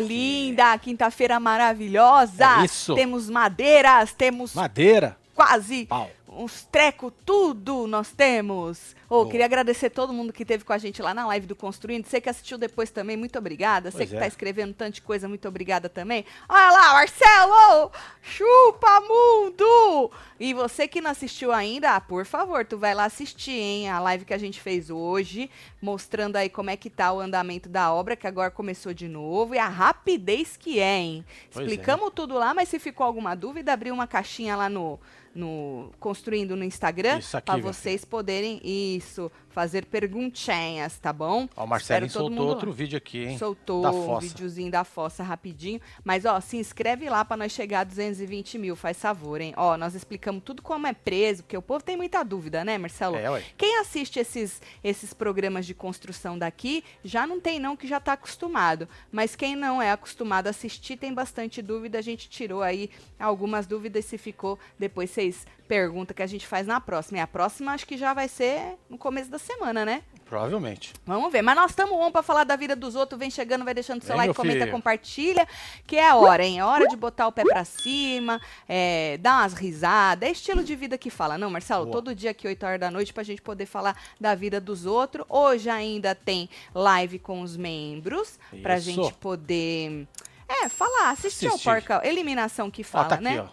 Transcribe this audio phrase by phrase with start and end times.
[0.00, 2.62] linda, quinta-feira maravilhosa.
[2.62, 2.94] É isso.
[2.94, 5.16] Temos madeiras, temos Madeira.
[5.34, 6.10] quase Pau.
[6.36, 8.94] Uns treco, tudo nós temos.
[9.08, 9.28] Boa.
[9.28, 12.06] queria agradecer todo mundo que esteve com a gente lá na live do Construindo.
[12.06, 13.90] Você que assistiu depois também, muito obrigada.
[13.90, 14.20] Você Pois que é.
[14.20, 16.24] tá escrevendo tanto de coisa, muito obrigada também.
[16.48, 17.90] Olha lá, Marcelo!
[18.20, 20.10] Chupa mundo!
[20.38, 23.88] E você que não assistiu ainda, ah, por favor, tu vai lá assistir, hein?
[23.88, 27.68] A live que a gente fez hoje, mostrando aí como é que tá o andamento
[27.68, 31.24] da obra, que agora começou de novo, e a rapidez que é, hein?
[31.52, 31.70] Pois é.
[31.70, 35.00] Explicamos tudo lá, mas se ficou alguma dúvida, abri uma caixinha lá no,
[35.36, 41.48] no Construindo no Instagram, para vocês poderem, isso, fazer perguntinhas, tá bom?
[41.56, 43.38] Ó, o Marcelinho soltou mundo outro vídeo aqui, hein?
[43.38, 44.26] Soltou Da o fossa.
[44.26, 45.80] videozinho da fossa rapidinho.
[46.04, 49.54] Mas, ó, se inscreve lá pra nós chegar a 220 mil, faz favor, hein?
[49.56, 53.16] Ó, nós explicamos tudo como é preso, porque o povo tem muita dúvida, né, Marcelo?
[53.16, 53.42] É, ué.
[53.56, 58.12] Quem assiste esses, esses programas de construção daqui, já não tem não, que já tá
[58.12, 58.86] acostumado.
[59.10, 61.98] Mas quem não é acostumado a assistir, tem bastante dúvida.
[61.98, 66.66] A gente tirou aí algumas dúvidas, se ficou, depois vocês perguntam que a gente faz
[66.66, 67.18] na próxima.
[67.18, 70.02] E a próxima acho que já vai ser no começo da semana, né?
[70.28, 70.92] Provavelmente.
[71.06, 71.40] Vamos ver.
[71.40, 73.16] Mas nós estamos on pra falar da vida dos outros.
[73.16, 74.72] Vem chegando, vai deixando seu Vem, like, comenta, filho.
[74.72, 75.46] compartilha.
[75.86, 76.58] Que é a hora, hein?
[76.58, 80.28] É hora de botar o pé pra cima, é, dar umas risadas.
[80.28, 81.38] É estilo de vida que fala.
[81.38, 81.92] Não, Marcelo, Boa.
[81.94, 85.24] todo dia aqui, 8 horas da noite, pra gente poder falar da vida dos outros.
[85.28, 88.36] Hoje ainda tem live com os membros.
[88.62, 88.90] Pra Isso.
[88.90, 90.08] gente poder.
[90.48, 91.70] É, falar, assistir ao Assistir.
[91.70, 92.00] porca.
[92.04, 93.40] Eliminação que Ó, fala, tá aqui, né?
[93.42, 93.46] ó.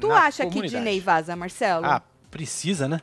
[0.00, 0.76] Tu acha que comunidade.
[0.78, 1.84] Dinei vaza, Marcelo?
[1.86, 3.00] Ah, precisa, né?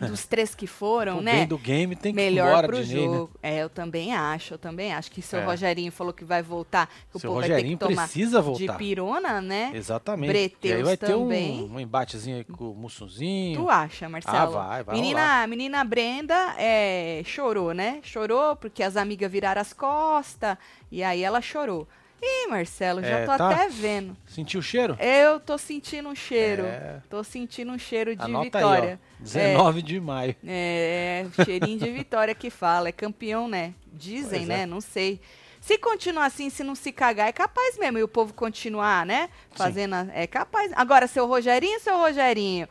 [0.00, 1.32] Dos três que foram, né?
[1.32, 3.02] bem do game tem que ir melhor embora pro de né?
[3.02, 3.30] jogo.
[3.40, 5.44] É, eu também acho, eu também acho que seu É.
[5.44, 8.38] Rogerinho falou que vai voltar, que o Seu povo vai ter que Rogerinho tomar precisa
[8.40, 8.76] de voltar.
[8.76, 9.70] pirona, né?
[9.72, 10.30] Exatamente.
[10.30, 11.70] Breteus e aí vai ter um, também.
[11.70, 13.56] um embatezinho aí com o Mussunzinho.
[13.60, 14.36] Tu acha, Marcelo?
[14.58, 18.00] Ah, vai, vai menina, menina Brenda é, chorou, né?
[18.02, 20.56] Chorou porque as amigas viraram as costas
[20.90, 21.86] e aí ela chorou.
[22.26, 23.50] Ih, Marcelo, já É, tô tá.
[23.50, 24.16] até vendo.
[24.26, 24.96] Sentiu o cheiro?
[24.98, 26.64] Eu tô sentindo um cheiro.
[26.64, 27.02] É.
[27.10, 28.90] Tô sentindo um cheiro de Anota vitória.
[28.90, 29.22] aí, ó.
[29.22, 30.34] 19 de maio.
[30.46, 32.88] É, cheirinho de vitória que fala.
[32.88, 33.74] É campeão, né?
[33.92, 34.62] Dizem, Pois né?
[34.62, 34.66] é.
[34.66, 35.20] Não sei.
[35.60, 37.98] Se continuar assim, se não se cagar, é capaz mesmo.
[37.98, 39.28] E o povo continuar, né?
[39.52, 39.94] Fazendo.
[40.14, 40.70] É capaz.
[40.76, 42.66] Agora, seu Rogerinho, seu Rogerinho.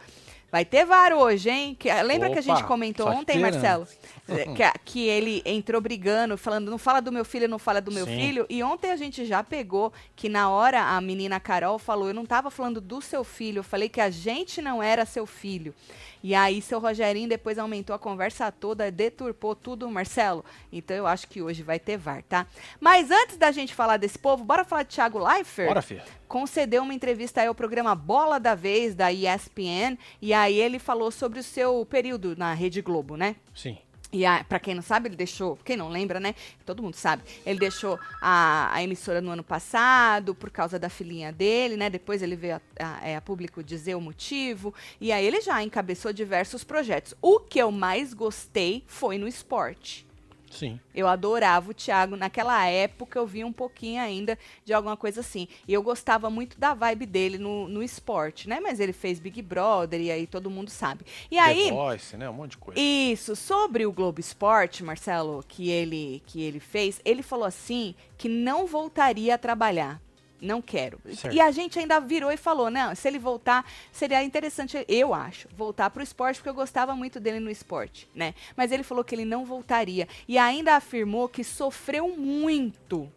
[0.54, 1.76] Vai ter VAR hoje, hein?
[1.80, 3.40] Que- lembra que a gente Opa, comentou ontem.
[3.40, 3.88] Marcelo?
[4.30, 7.82] É, Que, a- que ele entrou brigando, falando, não fala do meu filho, não fala
[7.82, 8.16] do meu Sim.
[8.16, 8.46] filho.
[8.50, 12.26] E ontem a gente já pegou que na hora a menina Carol falou, eu não
[12.26, 15.74] tava falando do seu filho, eu falei que a gente não era seu filho.
[16.24, 20.44] E aí seu Rogerinho depois aumentou a conversa toda, deturpou tudo, Marcelo.
[20.72, 22.48] Então eu acho que hoje vai ter VAR, tá?
[22.80, 25.68] Mas antes da gente falar desse povo, bora falar de Thiago Leifert?
[25.68, 26.02] Bora, filho.
[26.28, 31.12] concedeu uma entrevista aí ao programa Bola da Vez, da ESPN, e aí ele falou
[31.12, 33.36] sobre o seu período na Rede Globo, né?
[33.54, 33.78] Sim.
[34.14, 36.36] E a, pra quem não sabe, ele deixou, quem não lembra, né?
[36.66, 37.24] Todo mundo sabe.
[37.46, 41.90] Ele deixou a, a emissora no ano passado por causa da filhinha dele, né?
[41.90, 44.74] Depois ele veio a, a- é, a público dizer o motivo.
[45.02, 47.16] E aí ele já encabeçou diversos projetos.
[47.22, 50.06] O que eu mais gostei foi no esporte.
[50.54, 50.80] Sim.
[50.94, 52.16] Eu adorava o Thiago.
[52.16, 55.48] Naquela época eu vi um pouquinho ainda de alguma coisa assim.
[55.68, 58.60] E eu gostava muito da vibe dele no, no esporte, né?
[58.60, 61.06] Mas ele fez Big Brother e aí todo mundo sabe.
[61.32, 61.66] E aí.
[61.66, 62.30] The Voice, né?
[62.30, 62.80] Um monte de coisa.
[62.80, 68.30] Isso, sobre o Globo Esporte, Marcelo, que ele, que ele fez, ele falou assim que
[68.30, 70.02] não voltaria a trabalhar.
[70.44, 71.00] Não quero.
[71.16, 71.34] Certo.
[71.34, 75.48] E a gente ainda virou e falou, não, se ele voltar, seria interessante, eu acho,
[75.56, 78.36] voltar pro esporte, porque eu gostava muito dele no esporte, né?
[78.56, 80.06] Mas ele falou que ele não voltaria.
[80.28, 83.10] E ainda afirmou que sofreu muito.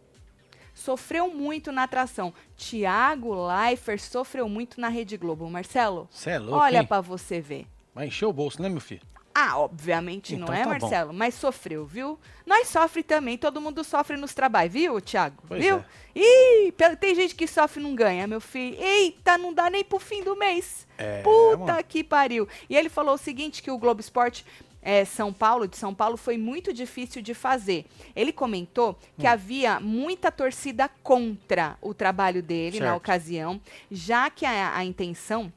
[0.73, 2.33] Sofreu muito na atração.
[2.57, 5.51] Tiago Leifert sofreu muito na Rede Globo.
[5.51, 7.67] Marcelo, é louco, olha pra você ver.
[7.93, 9.03] Vai encher o bolso, né, meu filho?
[9.39, 10.71] Ah, obviamente não Então é, tá bom.
[10.81, 12.19] Marcelo, mas sofreu, viu?
[12.47, 15.43] Nós sofre também, todo mundo sofre nos trabalhos, viu, Thiago?
[15.47, 15.77] Pois viu?
[15.77, 15.85] é.
[16.19, 18.79] Ih, tem gente que sofre e não ganha, meu filho.
[18.81, 20.87] Eita, não dá nem pro fim do mês.
[20.97, 21.85] É, Puta mano.
[21.87, 22.49] que pariu.
[22.71, 24.47] E ele falou o seguinte, que o Globo Esporte
[24.81, 27.85] é, São Paulo, de São Paulo, foi muito difícil de fazer.
[28.15, 29.15] Ele comentou Hum.
[29.19, 32.97] que havia muita torcida contra o trabalho dele na Certo.
[32.97, 33.61] ocasião,
[33.91, 35.53] já que a, a intenção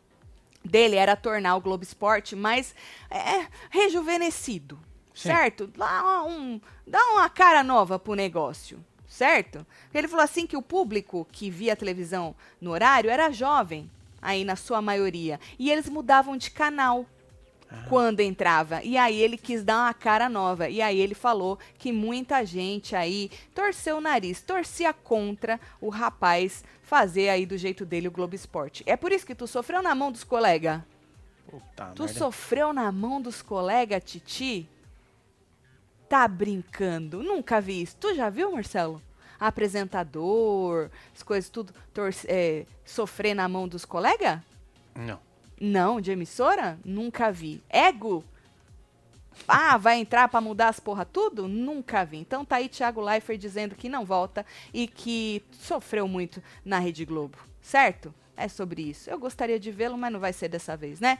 [0.63, 2.75] dele era tornar o Globo Esporte mais
[3.09, 4.79] é, rejuvenescido,
[5.13, 5.29] Sim.
[5.29, 5.67] certo?
[5.67, 9.65] Dá, um, dá uma cara nova pro negócio, certo?
[9.93, 13.89] Ele falou assim que o público que via televisão no horário era jovem,
[14.21, 17.05] aí na sua maioria, e eles mudavam de canal
[17.87, 18.83] quando entrava.
[18.83, 20.69] E aí ele quis dar uma cara nova.
[20.69, 26.63] E aí ele falou que muita gente aí torceu o nariz, torcia contra o rapaz
[26.83, 28.83] fazer aí do jeito dele o Globo Esporte.
[28.85, 30.81] É por isso que tu sofreu na mão dos colegas?
[31.49, 32.17] Puta Tu merda.
[32.19, 34.67] sofreu na mão dos colegas, Titi?
[36.07, 37.21] Tá brincando?
[37.21, 37.95] Nunca vi isso.
[37.99, 39.01] Tu já viu, Marcelo?
[39.39, 41.73] apresentador, as coisas tudo,
[42.27, 44.39] é, sofrer na mão dos colegas?
[44.93, 45.17] Não.
[45.59, 46.79] Não, de emissora?
[46.85, 47.61] Nunca vi.
[47.69, 48.23] Ego?
[49.47, 51.47] Ah, vai entrar pra mudar as porra tudo?
[51.47, 52.17] Nunca vi.
[52.17, 57.05] Então tá aí Thiago Leifert dizendo que não volta e que sofreu muito na Rede
[57.05, 57.37] Globo.
[57.61, 58.13] Certo?
[58.35, 59.09] É sobre isso.
[59.09, 61.19] Eu gostaria de vê-lo, mas não vai ser dessa vez, né?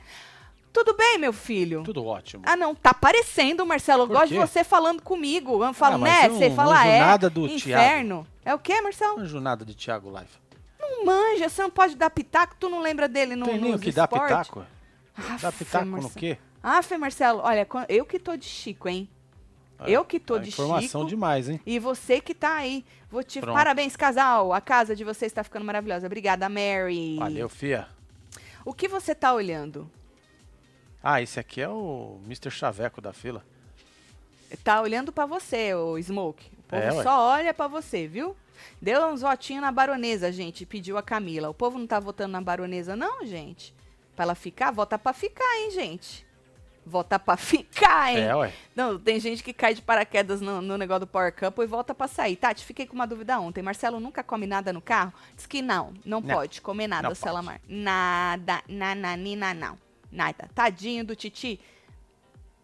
[0.72, 1.84] Tudo bem, meu filho?
[1.84, 2.44] Tudo ótimo.
[2.46, 4.04] Ah, não, tá parecendo, Marcelo.
[4.04, 5.64] Eu Por gosto de você falando comigo.
[5.64, 6.30] Eu falo, Ah, né?
[6.30, 7.00] Você fala, é.
[7.00, 8.26] nada do inferno.
[8.46, 9.18] É o quê, Marcelo?
[9.22, 10.38] Não nada de Thiago Life.
[10.80, 13.80] Não manja, você não pode dar pitaco, tu não lembra dele no Tem nem o
[13.80, 14.66] que dá pitaco.
[15.42, 16.14] Dá Aff, pitaco no Marcelo.
[16.16, 16.38] quê?
[16.64, 19.10] Ah, Fê Marcelo, olha, eu que tô de Chico, hein?
[19.78, 21.10] Ah, eu que tô ah, de Informação Chico.
[21.10, 21.60] demais, hein?
[21.66, 22.86] E você que tá aí.
[23.10, 23.40] Vou te.
[23.40, 23.56] Pronto.
[23.56, 24.54] Parabéns, casal.
[24.54, 26.06] A casa de vocês está ficando maravilhosa.
[26.06, 27.18] Obrigada, Mary.
[27.18, 27.88] Valeu, fia.
[28.66, 29.90] O que você tá olhando?
[31.02, 32.52] Ah, esse aqui é o Mr.
[32.52, 33.44] Chaveco da fila.
[34.64, 36.46] Tá olhando pra você, o Smoke.
[36.60, 38.36] O povo É, só olha pra você, viu?
[38.82, 40.66] Deu uns votinhos na baronesa, gente.
[40.66, 41.50] Pediu a Camila.
[41.50, 43.74] O povo não tá votando na baronesa, não, gente?
[44.16, 46.28] Pra ela ficar, vota pra ficar, hein, gente?
[46.86, 48.24] Vota pra ficar, hein?
[48.24, 48.54] É, ué.
[48.76, 51.94] Não, tem gente que cai de paraquedas no, no negócio do Power Couple e volta
[51.94, 52.36] pra sair.
[52.36, 53.62] Tati, fiquei com uma dúvida ontem.
[53.62, 55.14] Marcelo nunca come nada no carro?
[55.36, 57.62] Diz que não, não, Não, pode comer nada, Selamar.
[57.68, 59.78] Nada, nananina, não.
[60.12, 60.50] Nada.
[60.54, 61.60] Tadinho do Titi.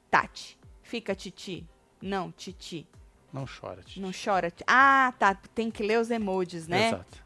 [0.09, 1.65] Tati, fica Titi.
[2.01, 2.87] Não, Titi.
[3.35, 4.01] Não chora, tio.
[4.01, 4.51] Não chora.
[4.65, 5.35] Ah, tá.
[5.53, 6.87] Tem que ler os emojis, né?
[6.87, 7.23] Exato.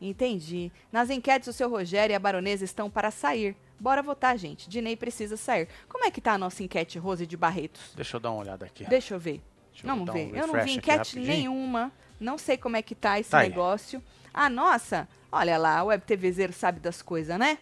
[0.00, 0.72] Entendi.
[0.90, 3.56] Nas enquetes, o seu Rogério e a baronesa estão para sair.
[3.78, 4.68] Bora votar, gente.
[4.68, 5.68] Dinei precisa sair.
[5.88, 7.92] Como é que tá a nossa enquete, Rose de Barretos?
[7.94, 8.84] Deixa eu dar uma olhada aqui.
[8.86, 9.42] Deixa eu ver.
[9.72, 10.36] Deixa eu Vamos dar um ver.
[10.38, 11.92] eu não vi enquete nenhuma.
[12.20, 13.48] Não sei como é que tá esse Tá aí.
[13.48, 14.02] negócio.
[14.32, 17.58] A nossa, olha lá, o Web TVzeiro sabe das coisas, né?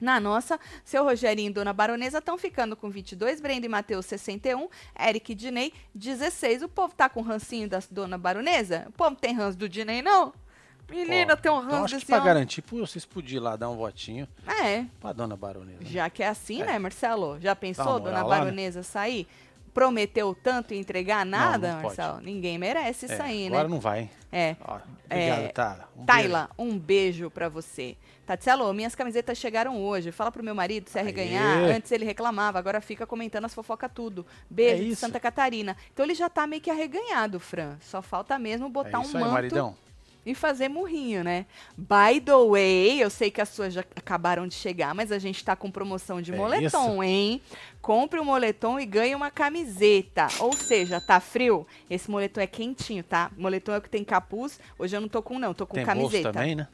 [0.00, 4.68] Na nossa, seu Rogerinho e Dona Baronesa estão ficando com 22, Brenda e Matheus 61,
[5.00, 6.62] Eric e Dinei 16.
[6.62, 8.84] O povo tá com rancinho da Dona Baronesa?
[8.88, 10.32] O povo tem ranço do Dinei, não?
[10.88, 12.26] Menina, Ó, tem um Então ranço acho que pra homem.
[12.28, 15.78] garantir, pô, vocês podiam ir lá dar um votinho É, pra dona baronesa.
[15.80, 15.86] né?
[15.90, 16.66] já que é assim, É.
[16.66, 17.40] né, Marcelo?
[17.40, 18.44] Já pensou, Dona lá, né?
[18.44, 19.26] Baronesa sair?
[19.76, 21.98] Prometeu tanto e entregar nada, não pode.
[21.98, 22.20] Marcelo?
[22.22, 23.56] Ninguém merece isso É, aí, né?
[23.58, 24.08] agora não vai?
[24.32, 24.56] É.
[24.64, 25.88] Ó, obrigado, É, Tala.
[25.94, 27.94] Um Taila, um beijo pra você.
[28.24, 30.10] Tatielo, minhas camisetas chegaram hoje.
[30.10, 31.02] Fala pro meu marido se Aê.
[31.04, 31.58] arreganhar.
[31.76, 34.24] Antes ele reclamava, agora fica comentando as fofocas tudo.
[34.48, 34.96] Beijo É de.
[34.96, 35.76] Santa Catarina.
[35.92, 37.76] Então ele já tá meio que arreganhado, Fran.
[37.82, 38.72] Só falta mesmo beijo.
[38.72, 39.76] botar é um aí, manto maridão.
[40.26, 41.46] E fazer murrinho, né?
[41.78, 45.44] By the way, eu sei que as suas já acabaram de chegar, mas a gente
[45.44, 47.40] tá com promoção de É moletom, hein?
[47.80, 50.26] Compre um moletom e ganhe uma camiseta.
[50.40, 51.64] Ou seja, tá frio?
[51.88, 53.30] Esse moletom é quentinho, tá?
[53.38, 54.58] Moletom é o que tem capuz.
[54.76, 56.66] Hoje eu não tô com, não, tô com Tem camiseta bolso também, né?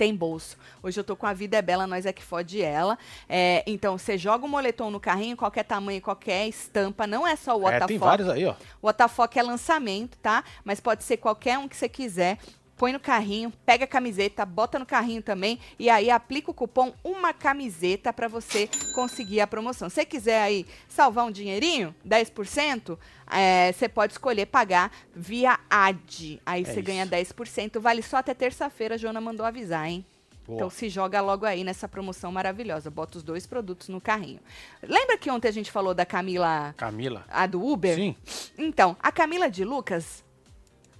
[0.00, 0.56] tem bolso.
[0.82, 2.96] Hoje eu tô com a vida é bela, nós é que fode ela.
[3.28, 7.06] É, então, você joga o moletom no carrinho, qualquer tamanho, qualquer estampa.
[7.06, 8.54] Não é só o É, tem vários aí, ó.
[8.80, 10.42] O WTF é lançamento, tá?
[10.64, 12.38] Mas pode ser qualquer um que você quiser.
[12.80, 16.94] Põe no carrinho, pega a camiseta, bota no carrinho também e aí aplica o cupom
[17.04, 19.90] uma camiseta para você conseguir a promoção.
[19.90, 22.96] Se você quiser aí salvar um dinheirinho, 10%,
[23.30, 26.40] é, você pode escolher pagar via AD.
[26.46, 26.82] Aí É você isso.
[26.82, 27.78] ganha 10%.
[27.78, 30.02] Vale só até terça-feira, a Jona mandou avisar, hein?
[30.48, 32.90] Então se joga logo aí nessa promoção maravilhosa.
[32.90, 34.40] Bota os dois produtos no carrinho.
[34.82, 37.26] Lembra que ontem a gente falou da Camila, Camila.
[37.28, 37.94] a do Uber?
[37.94, 38.16] Sim.
[38.56, 40.24] Então, a Camila de Lucas,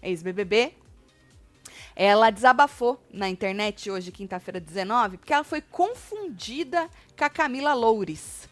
[0.02, 0.75] ex-BBB,
[1.94, 8.50] ela desabafou na internet hoje, quinta-feira 19, porque ela foi confundida com a Camila Loures.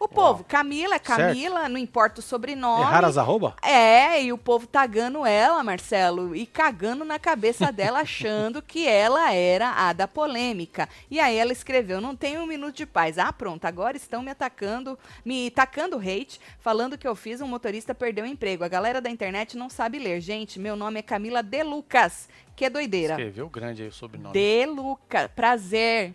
[0.00, 2.80] O povo, Camila é Camila, não importa o sobrenome.
[2.80, 3.54] Errar as arroba?
[3.62, 9.30] É, e o povo tagando ela, Marcelo, e cagando na cabeça dela, achando que ela
[9.34, 10.88] era a da polêmica.
[11.10, 13.18] E aí ela escreveu: Não tenho um minuto de paz.
[13.18, 17.94] Ah, pronto, agora estão me atacando, me tacando hate, falando que eu fiz um motorista
[17.94, 18.64] perder o emprego.
[18.64, 20.22] A galera da internet não sabe ler.
[20.22, 22.26] Gente, meu nome é Camila De Lucas,
[22.56, 23.12] que é doideira.
[23.12, 24.32] Escreveu grande aí o sobrenome.
[24.32, 26.14] De Lucas, prazer.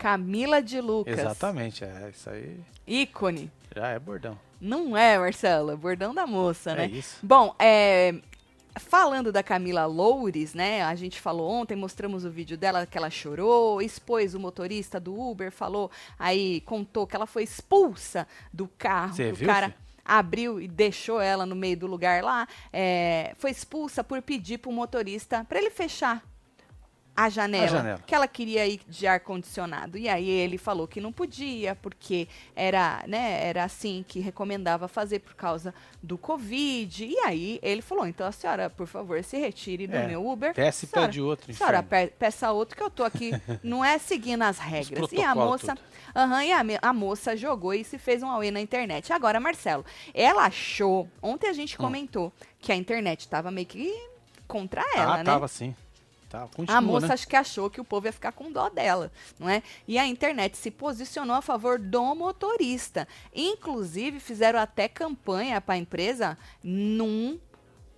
[0.00, 1.18] Camila de Lucas.
[1.18, 2.10] Exatamente, é.
[2.10, 3.52] Isso aí Ícone.
[3.76, 4.38] já é bordão.
[4.58, 5.76] Não é, Marcelo?
[5.76, 6.86] Bordão da moça, né?
[6.86, 7.18] É isso.
[7.22, 8.14] Bom, é,
[8.78, 10.82] falando da Camila Loures, né?
[10.82, 15.14] A gente falou ontem, mostramos o vídeo dela que ela chorou, expôs o motorista do
[15.14, 19.14] Uber, falou, aí contou que ela foi expulsa do carro.
[19.14, 22.48] Você o viu, cara abriu e deixou ela no meio do lugar lá.
[22.72, 26.24] é, foi expulsa por pedir pro motorista para ele fechar.
[27.24, 28.02] A janela, A janela.
[28.06, 29.98] que ela queria ir de ar condicionado.
[29.98, 35.18] E aí ele falou que não podia, porque era, né, era assim que recomendava fazer
[35.20, 37.04] por causa do Covid.
[37.04, 40.54] E aí ele falou: então a senhora, por favor, se retire do É, meu Uber.
[40.54, 42.12] Desce e senhora, pede outro, senhora, inferno.
[42.18, 43.30] peça outro que eu tô aqui.
[43.62, 45.12] não é seguindo as regras.
[45.12, 45.76] E a moça.
[46.16, 49.12] Aham, e a, a moça jogou e se fez um auê na internet.
[49.12, 49.84] Agora, Marcelo,
[50.14, 51.08] ela achou.
[51.22, 51.84] Ontem a gente Hum.
[51.84, 53.92] comentou que a internet tava meio que
[54.48, 55.24] contra ela, ah, né?
[55.24, 55.74] tava sim.
[56.30, 57.14] Tá, continua, A moça né?
[57.14, 59.64] acho que achou que o povo ia ficar com dó dela, não é?
[59.86, 63.08] E a internet se posicionou a favor do motorista.
[63.34, 67.36] Inclusive fizeram até campanha para a empresa num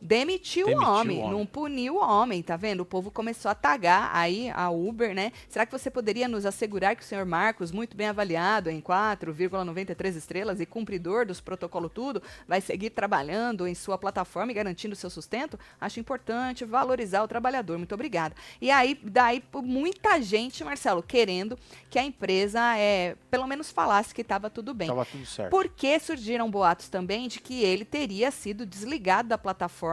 [0.02, 1.38] demitiu, Demitiu o homem, o homem.
[1.38, 2.80] não puniu o homem, tá vendo?
[2.80, 5.32] O povo começou a tagar aí a Uber, né?
[5.48, 10.16] Será que você poderia nos assegurar que o senhor Marcos, muito bem avaliado em 4,93
[10.16, 15.08] estrelas e cumpridor dos protocolos tudo, vai seguir trabalhando em sua plataforma e garantindo seu
[15.08, 15.58] sustento?
[15.80, 17.78] Acho importante valorizar o trabalhador.
[17.78, 18.34] Muito obrigada.
[18.60, 21.56] E aí, daí, muita gente, Marcelo, querendo
[21.88, 24.88] que a empresa, é, pelo menos falasse que estava tudo bem.
[24.88, 25.50] Tava tudo certo.
[25.50, 29.91] Porque surgiram boatos também de que ele teria sido desligado da plataforma.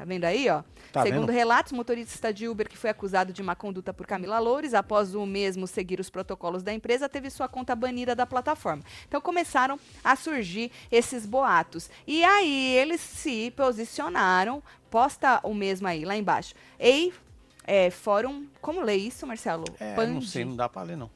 [0.00, 0.62] Tá vendo aí, ó?
[0.90, 1.32] Tá Segundo vendo?
[1.32, 5.14] relatos, o motorista de Uber que foi acusado de má conduta por Camila Loures, após
[5.14, 8.82] o mesmo seguir os protocolos da empresa, teve sua conta banida da plataforma.
[9.06, 11.90] Então começaram a surgir esses boatos.
[12.06, 16.54] E aí eles se posicionaram, posta o mesmo aí, lá embaixo.
[16.78, 17.12] Ei,
[17.64, 19.64] é, fórum, como lê isso, Marcelo?
[19.78, 21.10] É, não sei, não dá pra ler, não.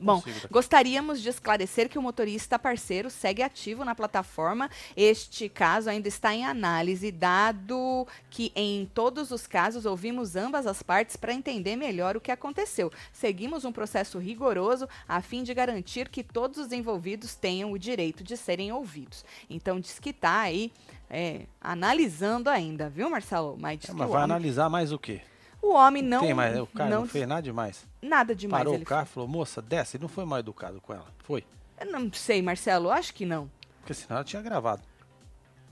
[0.00, 4.70] Bom, gostaríamos de esclarecer que o motorista parceiro segue ativo na plataforma.
[4.96, 10.82] Este caso ainda está em análise, dado que em todos os casos ouvimos ambas as
[10.82, 12.90] partes para entender melhor o que aconteceu.
[13.12, 18.24] Seguimos um processo rigoroso a fim de garantir que todos os envolvidos tenham o direito
[18.24, 19.24] de serem ouvidos.
[19.50, 20.72] Então diz que está aí
[21.08, 23.56] é, analisando ainda, viu, Marcelo?
[23.58, 25.20] Mas É, mas vai homem, analisar mais o quê?
[25.62, 27.86] O homem não, Tem, mas o cara não, não fez nada demais.
[28.00, 28.64] nada demais.
[28.64, 29.96] Parou o carro e falou, moça, desce.
[29.96, 31.06] Ele não foi mal educado com ela.
[31.24, 31.44] Foi.
[31.80, 33.50] Eu não sei, Marcelo, acho que não.
[33.80, 34.82] Porque senão ela tinha gravado.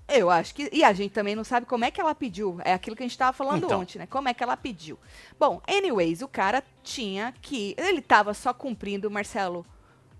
[0.06, 0.68] Eu acho que.
[0.72, 2.58] E a gente também não sabe como é que ela pediu.
[2.64, 3.80] É aquilo que a gente estava falando Então.
[3.80, 4.06] ontem, né?
[4.06, 4.98] Como é que ela pediu.
[5.38, 7.74] Bom, anyways, o cara tinha que.
[7.78, 9.64] Ele estava só cumprindo, Marcelo,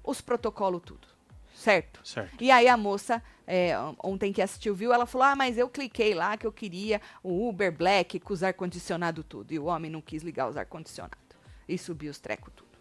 [0.02, 1.06] os protocolos tudo.
[1.54, 2.00] Certo?
[2.02, 2.42] Certo.
[2.42, 6.14] E aí a moça, é, ontem que assistiu, viu, ela falou: Ah, mas eu cliquei
[6.14, 9.52] lá que eu queria o Uber Black com os ar-condicionado tudo.
[9.52, 11.16] E o homem não quis ligar os ar-condicionado.
[11.68, 12.74] E subiu os trecos tudo.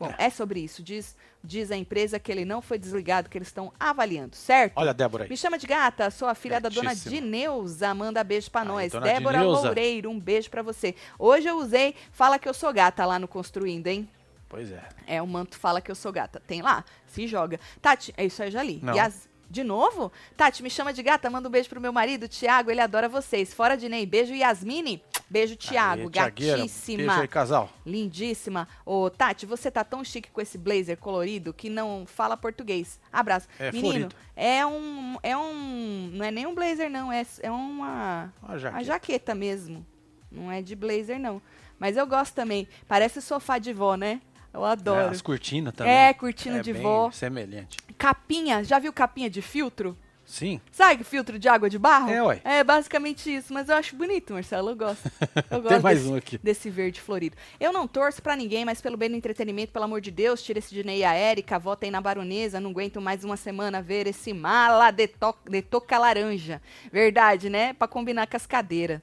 [0.00, 0.30] Bom, é.
[0.30, 0.82] sobre isso.
[0.82, 4.72] Diz, diz a empresa que ele não foi desligado, que eles estão avaliando, certo?
[4.76, 5.30] Olha a Débora aí.
[5.30, 7.16] Me chama de gata, sou a filha da dona Gatíssima.
[7.16, 7.92] Dineuza.
[7.92, 8.92] Manda beijo pra nós.
[8.92, 9.66] Débora Dineuza.
[9.66, 10.94] Loureiro, um beijo pra você.
[11.18, 14.08] Hoje eu usei Fala que eu sou gata lá no Construindo, hein?
[14.48, 14.82] Pois é.
[15.06, 16.42] É, o manto fala que eu sou gata.
[16.44, 17.60] Tem lá, se joga.
[17.80, 18.80] Tati, é isso aí, já li.
[18.82, 18.96] Não.
[18.96, 20.12] Yas- de novo?
[20.36, 23.52] Tati, me chama de gata, manda um beijo pro meu marido, Tiago, ele adora vocês.
[23.52, 25.02] Fora de Ney, beijo Yasmine.
[25.28, 27.04] Beijo, Tiago, gatíssima.
[27.04, 27.70] Beijo aí, casal.
[27.84, 28.68] Lindíssima.
[28.86, 33.00] Ô, Tati, você tá tão chique com esse blazer colorido que não fala português.
[33.12, 33.48] Abraço.
[33.58, 34.16] É Menino, florido.
[34.34, 35.16] é um.
[35.22, 36.10] É um.
[36.12, 37.12] Não é nem um blazer, não.
[37.12, 38.32] É, é uma.
[38.42, 38.84] Uma jaqueta.
[38.84, 39.86] jaqueta mesmo.
[40.30, 41.42] Não é de blazer, não.
[41.78, 42.68] Mas eu gosto também.
[42.86, 44.20] Parece sofá de vó, né?
[44.52, 45.10] Eu É, adoro.
[45.10, 45.92] as cortinas também.
[45.92, 47.10] É, cortina É de vó.
[47.10, 47.78] semelhante.
[47.96, 49.96] Capinha, já viu capinha de filtro?
[50.24, 50.60] Sim.
[50.70, 52.08] Sabe filtro de água de barro?
[52.08, 52.40] É, ué.
[52.44, 55.10] É basicamente isso, mas eu acho bonito, Marcelo, eu gosto.
[55.50, 56.38] Eu gosto Tem mais desse, um aqui.
[56.38, 57.36] desse verde florido.
[57.58, 60.60] Eu não torço pra ninguém, mas pelo bem do entretenimento, pelo amor de Deus, tira
[60.60, 64.92] esse Dinei a Érica, votem na baronesa, não aguento mais uma semana ver esse mala
[64.92, 66.62] de, to de toca laranja.
[66.92, 67.72] Verdade, né?
[67.72, 69.00] Pra combinar com as cadeiras.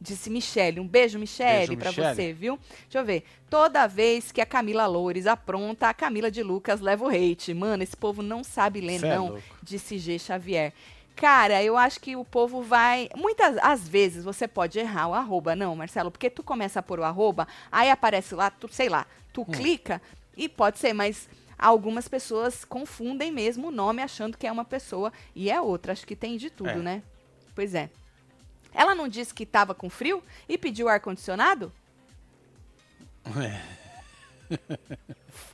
[0.00, 0.80] Disse Michele.
[0.80, 2.14] Um beijo, Michele, Michele.
[2.14, 2.58] você, viu?
[2.84, 3.22] Deixa eu ver.
[3.50, 7.52] Toda vez que a Camila Loures apronta, a Camila de Lucas leva o hate.
[7.52, 9.42] Mano, esse povo não sabe ler, Cê é não louco.
[9.62, 10.18] disse G.
[10.18, 10.72] Xavier.
[11.14, 13.10] Cara, eu acho que o povo vai.
[13.14, 16.98] Muitas às vezes você pode errar o arroba, não, Marcelo, porque tu começa a pôr
[16.98, 19.44] o arroba, aí aparece lá, tu, sei lá, tu Hum.
[19.44, 20.00] clica
[20.34, 21.28] e pode ser, mas
[21.58, 25.92] algumas pessoas confundem mesmo o nome achando que é uma pessoa e é outra.
[25.92, 26.76] Acho que tem de tudo, É.
[26.76, 27.02] né?
[27.54, 27.90] Pois é.
[28.74, 31.72] Ela não disse que tava com frio e pediu ar-condicionado?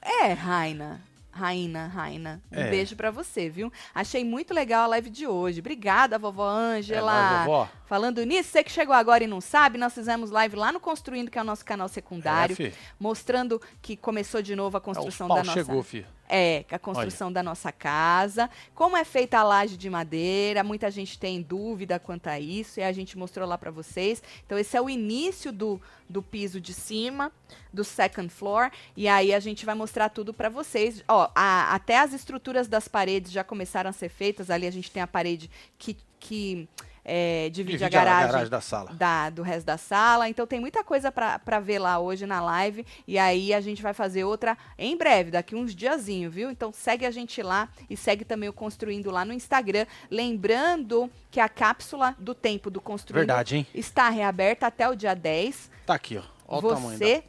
[0.02, 1.00] É, Raina.
[1.30, 2.40] Raina, Raina.
[2.50, 2.70] Um É.
[2.70, 3.70] beijo pra você, viu?
[3.94, 5.60] Achei muito legal a live de hoje.
[5.60, 7.12] Obrigada, vovó É Ângela.
[7.30, 7.68] nóis, vovó.
[7.84, 11.30] Falando nisso, você que chegou agora e não sabe, nós fizemos live lá no Construindo,
[11.30, 15.26] que é o nosso canal secundário, É, mostrando que começou de novo a Ah, construção
[15.26, 16.06] o pau da nossa chegou, filho.
[16.28, 18.50] É, a construção da nossa casa.
[18.74, 22.82] Como é feita a laje de madeira, muita gente tem dúvida quanto a isso, e
[22.82, 24.22] a gente mostrou lá para vocês.
[24.44, 27.32] Então, esse é o início do, do piso de cima,
[27.72, 31.02] do second floor, e aí a gente vai mostrar tudo para vocês.
[31.08, 34.50] Ó, a- até as estruturas das paredes já começaram a ser feitas.
[34.50, 36.68] Ali a gente tem a parede que, que
[37.08, 38.92] é, divide, Divide a garagem da sala.
[38.92, 40.28] da- do resto da sala.
[40.28, 42.84] Então tem muita coisa para ver lá hoje na live.
[43.06, 46.50] E aí a gente vai fazer outra em breve, daqui uns diazinho, viu?
[46.50, 49.86] Então segue a gente lá e segue também o Construindo lá no Instagram.
[50.10, 53.66] Lembrando que a cápsula do tempo do Construindo Verdade, hein?
[53.72, 55.70] está reaberta até o dia 10.
[55.86, 56.22] Tá aqui, ó.
[56.48, 57.22] Olha Você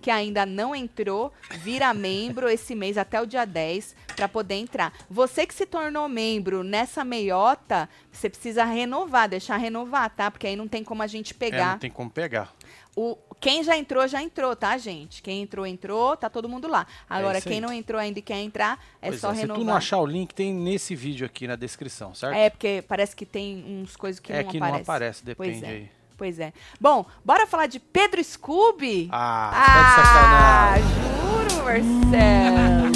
[0.00, 4.92] que ainda não entrou, vira membro esse mês até o dia 10 para poder entrar.
[5.10, 10.30] Você que se tornou membro nessa meiota, você precisa renovar, deixar renovar, tá?
[10.30, 11.72] Porque aí não tem como a gente É, pegar.
[11.72, 12.52] não tem como pegar.
[12.96, 15.22] O, quem já entrou, já entrou, tá, gente?
[15.22, 16.86] Quem entrou, entrou, tá todo mundo lá.
[17.08, 19.60] Agora, isso quem não entrou ainda e quer entrar, é Pois só é, se renovar.
[19.62, 22.34] tu não achar o link, tem nesse vídeo aqui na descrição, certo?
[22.36, 24.74] É, porque parece que tem uns coisas que é não que aparecem.
[24.76, 25.68] não aparece, Pois depende é.
[25.68, 25.90] aí.
[26.20, 26.52] Pois é.
[26.78, 29.08] Bom, bora falar de Pedro Scooby?
[29.10, 32.90] Ah, tá de juro, Marcelo.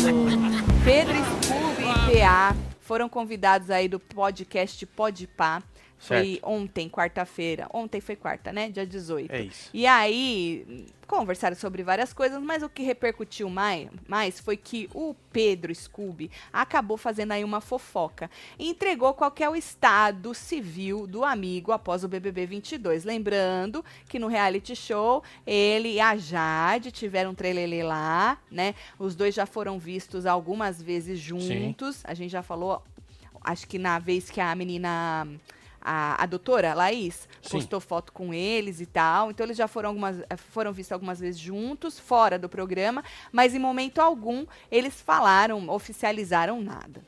[0.84, 5.62] Pedro Scooby e PA foram convidados aí do podcast Podpah.
[5.98, 7.66] Foi ontem, quarta-feira.
[7.72, 8.68] Ontem foi quarta, né?
[8.68, 9.32] Dia 18.
[9.32, 9.70] É isso.
[9.72, 15.14] E aí, conversaram sobre várias coisas, mas o que repercutiu mais, mais foi que o
[15.32, 21.06] Pedro Scooby acabou fazendo aí uma fofoca e entregou qual que é o estado civil
[21.06, 23.04] do amigo após o BBB 22.
[23.04, 28.74] Lembrando que no reality show, ele e a Jade tiveram um trelelê lá, né?
[28.98, 32.02] Os dois já foram vistos algumas vezes juntos.
[32.04, 32.82] A gente já falou,
[33.42, 35.28] acho que na vez que a menina
[35.84, 37.50] a, a doutora Laís Sim.
[37.50, 39.30] postou foto com eles e tal.
[39.30, 43.54] Então eles já foram, algumas, eh, foram vistos algumas vezes juntos, fora do programa, mas
[43.54, 47.02] em momento algum eles falaram, oficializaram nada.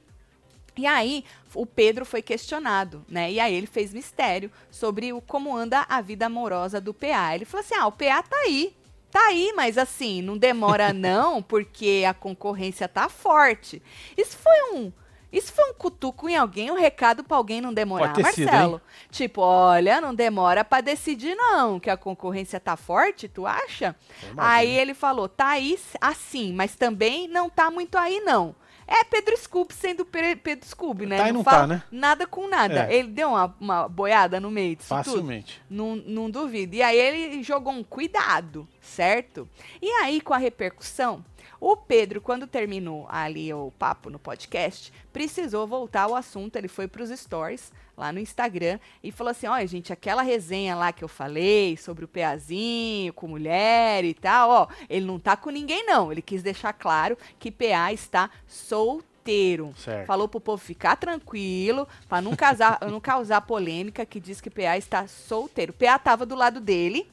[0.76, 3.33] E aí, o Pedro foi questionado, né?
[3.33, 7.35] E aí ele fez mistério sobre o como anda a vida amorosa do PA.
[7.35, 8.75] Ele falou assim: ah, o PA tá aí.
[9.11, 13.83] Tá aí, mas assim, não demora não, porque a concorrência tá forte.
[14.18, 14.92] Isso foi um.
[15.37, 18.47] Isso foi um cutuco em alguém, um recado pra alguém não demorar, Pode ter sido,
[18.50, 18.81] Marcelo.
[19.11, 23.95] tipo, olha, não demora pra decidir não, que a concorrência tá forte, tu acha?
[24.37, 28.55] Aí ele falou, tá aí assim, mas também não tá muito aí não.
[28.88, 31.16] É Pedro Scooby sendo Pe- Pedro Scooby, né?
[31.19, 31.83] Tá e não fala tá, né?
[31.90, 32.87] Nada com nada.
[32.88, 32.95] É.
[32.95, 35.04] Ele deu uma, uma boiada no meio disso tudo.
[35.04, 35.61] Facilmente.
[35.69, 36.76] Não, não duvido.
[36.76, 39.49] E aí ele jogou um cuidado, certo?
[39.82, 41.25] E aí, com a repercussão,
[41.61, 46.56] o Pedro, quando terminou ali o papo no podcast, precisou voltar ao assunto.
[46.56, 50.75] Ele foi para os stories lá no Instagram e falou assim: olha, gente, aquela resenha
[50.75, 55.37] lá que eu falei sobre o PAzinho com mulher e tal, ó, ele não tá
[55.37, 56.13] com ninguém, não.
[56.13, 59.73] Ele quis deixar claro que PA está solteiro.
[59.76, 60.06] Certo.
[60.06, 64.76] Falou pro povo ficar tranquilo, pra não, casar, não causar polêmica, que diz que PA
[64.76, 65.73] está solteiro.
[65.73, 67.09] PA tava do lado dele,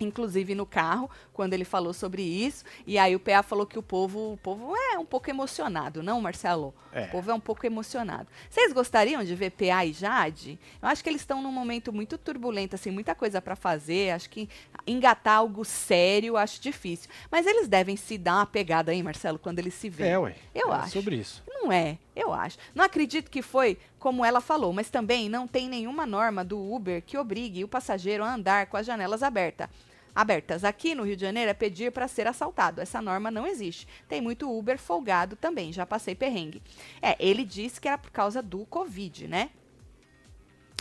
[0.00, 2.64] inclusive no carro, quando ele falou sobre isso.
[2.86, 6.20] E aí o PA falou que o povo, o povo é um pouco emocionado, não,
[6.20, 6.74] Marcelo?
[6.92, 7.04] É.
[7.04, 8.28] O povo é um pouco emocionado.
[8.48, 10.58] Vocês gostariam de ver PA e Jade?
[10.80, 14.10] Eu acho que eles estão num momento muito turbulento, assim, muita coisa pra fazer.
[14.10, 14.48] Acho que
[14.86, 17.10] engatar algo sério, eu acho difícil.
[17.30, 20.10] Mas eles devem se dar uma pegada aí, Marcelo, quando eles se veem.
[20.10, 20.34] É, ué.
[20.54, 20.90] Eu é acho.
[20.90, 21.42] Sobre isso.
[21.48, 22.58] Não é, eu acho.
[22.74, 27.02] Não acredito que foi como ela falou, mas também não tem nenhuma norma do Uber
[27.02, 29.68] que obrigue o passageiro a andar com as janelas abertas.
[30.14, 30.62] Abertas.
[30.62, 32.80] Aqui no Rio de Janeiro é pedir para ser assaltado.
[32.80, 33.88] Essa norma não existe.
[34.08, 36.62] Tem muito Uber folgado também, já passei perrengue.
[37.02, 39.50] É, ele disse que era por causa do Covid, né?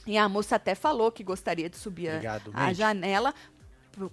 [0.05, 2.75] E a moça até falou que gostaria de subir a- Obrigado, a, mente.
[2.77, 3.33] janela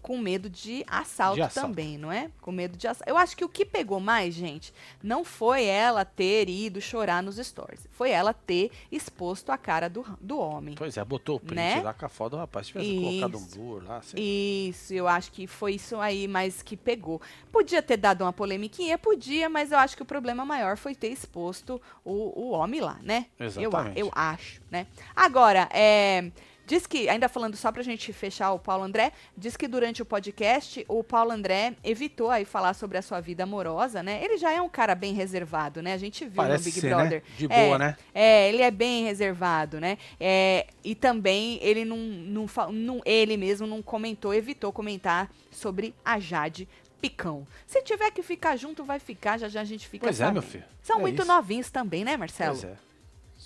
[0.02, 1.68] com medo de assalto, De assalto.
[1.68, 2.30] também, não é?
[2.40, 3.08] Com medo de assalto.
[3.10, 7.36] Eu acho que o que pegou mais, gente, não foi ela ter ido chorar nos
[7.36, 7.86] stories.
[7.90, 10.74] Foi ela ter exposto a cara do, do homem.
[10.76, 11.80] Pois é, botou o print Né?
[11.82, 12.66] lá com a foto do rapaz.
[12.66, 13.58] Se tivesse colocado um Isso.
[13.58, 14.68] blur lá, sei.
[14.68, 17.20] Isso, eu acho que foi isso aí mais que pegou.
[17.50, 21.08] Podia ter dado uma polemiquinha, podia, mas eu acho que o problema maior foi ter
[21.08, 23.26] exposto o, o homem lá, né?
[23.38, 23.98] Eu, Exatamente.
[24.00, 24.86] eu acho, né?
[25.14, 26.30] Agora, é,
[26.70, 30.04] diz que, ainda falando só pra gente fechar o Paulo André, diz que durante o
[30.04, 34.22] podcast o Paulo André evitou aí falar sobre a sua vida amorosa, né?
[34.22, 35.92] Ele já é um cara bem reservado, né?
[35.94, 37.22] A gente viu Parece no Big ser, Brother.
[37.22, 37.34] né?
[37.36, 37.96] De É, boa, né?
[38.14, 39.98] é, ele é bem reservado, né?
[40.20, 46.20] É, e também ele não, não, não- ele mesmo não comentou, evitou comentar sobre a
[46.20, 46.68] Jade
[47.00, 47.46] Picão.
[47.66, 50.42] Se tiver que ficar junto, vai ficar, já já a gente fica Pois é, meu
[50.42, 50.64] filho.
[50.82, 51.26] São É muito isso.
[51.28, 52.52] novinhos também, né, Marcelo?
[52.52, 52.89] Pois é.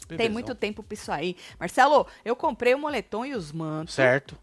[0.04, 0.32] Os Tem bebezão.
[0.34, 1.36] muito tempo pra isso aí.
[1.58, 3.94] Marcelo, eu comprei o moletom e os mantos.
[3.94, 4.36] Certo.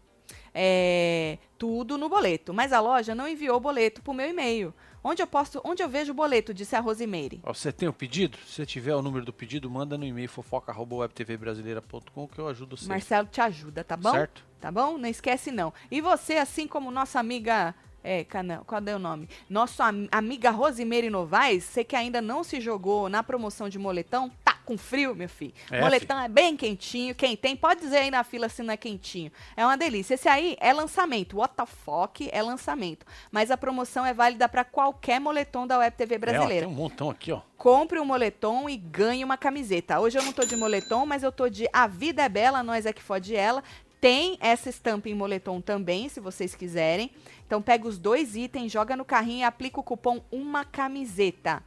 [0.54, 2.52] é, tudo no boleto.
[2.52, 4.74] Mas a loja não enviou o boleto pro meu e-mail.
[5.04, 7.40] Onde eu posso, onde eu vejo o boleto, disse a Rosimeire.
[7.44, 8.36] Você tem o pedido?
[8.46, 12.88] Se você tiver o número do pedido, manda no e-mail fofoca.webtvbrasileira.com que eu ajudo você.
[12.88, 14.12] Marcelo te ajuda, tá bom?
[14.12, 14.44] Certo?
[14.60, 14.98] Tá bom?
[14.98, 15.72] Não esquece não.
[15.90, 17.74] E você, assim como nossa amiga.
[18.04, 19.28] É, cana- qual é o nome?
[19.48, 24.28] Nossa am- amiga Rosimeire Novaes, você que ainda não se jogou na promoção de moletom,
[24.64, 25.52] com frio, meu filho.
[25.70, 27.14] É, moletom é bem quentinho.
[27.14, 29.30] Quem tem, pode dizer aí na fila se não é quentinho.
[29.56, 30.14] É uma delícia.
[30.14, 31.38] Esse aí é lançamento.
[31.38, 33.04] What the fuck é lançamento.
[33.30, 36.66] Mas a promoção é válida para qualquer moletom da Web TV É, ó, brasileira.
[36.66, 37.40] tem um montão aqui, ó.
[37.56, 40.00] Compre um moletom e ganhe uma camiseta.
[40.00, 42.86] Hoje eu não tô de moletom, mas eu tô de A Vida é Bela, nós
[42.86, 43.62] é que fode ela.
[44.00, 47.12] Tem essa estampa em moletom também, se vocês quiserem.
[47.46, 51.62] Então pega os dois itens, joga no carrinho e aplica o cupom uma camiseta.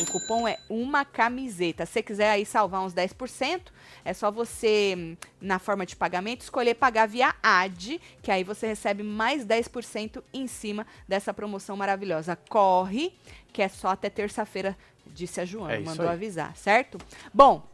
[0.00, 1.84] O cupom é uma camiseta.
[1.84, 3.60] Se você quiser aí salvar uns 10%,
[4.04, 8.66] é só você, hum, na forma de pagamento, escolher pagar via AD, que aí você
[8.66, 12.36] recebe mais 10% em cima dessa promoção maravilhosa.
[12.48, 13.12] Corre,
[13.52, 16.98] que é só até terça-feira, disse a Joana, É mandou avisar, certo?
[17.32, 17.69] Bom,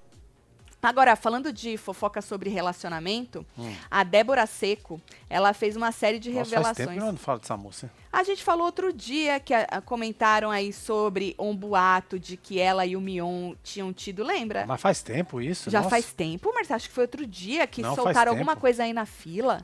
[0.86, 3.44] Agora, falando de fofoca sobre relacionamento,
[3.90, 6.34] a Débora Seco, ela fez uma série de Hum.
[6.34, 6.88] Nossa, faz revelações.
[6.88, 7.90] tempo que eu não falo dessa moça.
[8.12, 12.60] A gente falou outro dia que a- a- comentaram aí sobre um boato de que
[12.60, 14.64] ela e o Mion tinham tido, lembra?
[14.64, 15.70] Mas faz tempo isso?
[15.70, 15.90] Já Nossa.
[15.90, 18.92] faz tempo, mas acho que foi outro dia que Não, faz soltaram alguma coisa aí
[18.92, 19.60] na fila.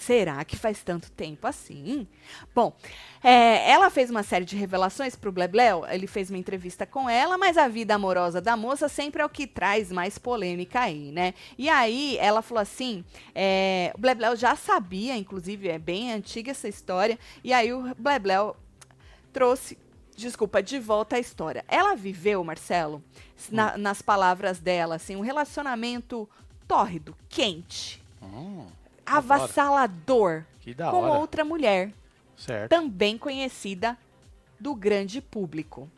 [0.00, 2.08] Será que faz tanto tempo assim?
[2.54, 2.74] Bom,
[3.22, 7.36] é, ela fez uma série de revelações pro Blebleu, ele fez uma entrevista com ela,
[7.36, 11.34] mas a vida amorosa da moça sempre é o que traz mais polêmica aí, né?
[11.58, 16.66] E aí ela falou assim, é, o Blebleu já sabia, inclusive é bem antiga essa
[16.66, 18.56] história, e aí o Blebleu
[19.34, 19.76] trouxe,
[20.16, 21.62] desculpa, de volta a história.
[21.68, 23.04] Ela viveu, Marcelo,
[23.50, 26.26] na- nas palavras dela, assim, um relacionamento
[26.66, 28.66] tórrido, quente, Hum,
[29.16, 31.18] avassalador que da com hora.
[31.18, 31.92] outra mulher,
[32.36, 32.70] Certo.
[32.70, 33.96] também conhecida
[34.58, 35.88] do grande público.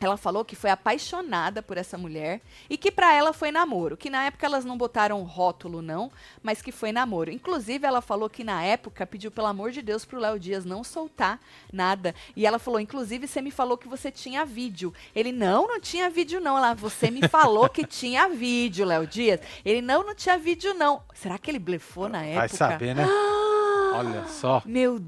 [0.00, 4.08] Ela falou que foi apaixonada por essa mulher e que pra ela foi namoro, que
[4.08, 6.10] na época elas não botaram rótulo não,
[6.42, 7.30] mas que foi namoro.
[7.30, 10.82] Inclusive ela falou que na época pediu pelo amor de Deus pro Léo Dias não
[10.82, 11.38] soltar
[11.70, 12.14] nada.
[12.34, 14.94] E ela falou, inclusive você me falou que você tinha vídeo.
[15.14, 16.56] Ele não, não tinha vídeo não.
[16.56, 19.40] Ela, você me falou que tinha vídeo, Léo Dias.
[19.64, 21.02] Ele não, não tinha vídeo não.
[21.12, 22.38] Será que ele blefou na época?
[22.38, 23.06] Vai saber, né?
[23.94, 24.62] Olha só.
[24.64, 24.98] Meu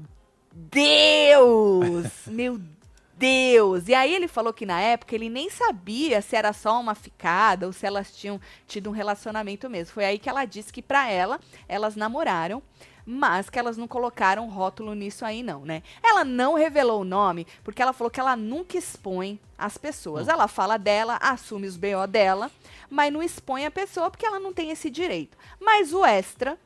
[0.53, 2.27] Deus!
[2.27, 2.82] Meu Deus!
[3.19, 7.65] E aí ele falou que na época ele nem sabia se era só uma ficada
[7.65, 9.93] ou se elas tinham tido um relacionamento mesmo.
[9.93, 12.61] Foi aí que ela disse que pra ela elas namoraram,
[13.05, 15.83] mas que elas não colocaram rótulo nisso aí não, né?
[16.01, 20.27] Ela não revelou o nome porque ela falou que ela nunca expõe as pessoas.
[20.27, 22.51] Ela fala dela, assume os BO dela,
[22.89, 25.37] mas não expõe a pessoa porque ela não tem esse direito.
[25.61, 26.57] Mas o extra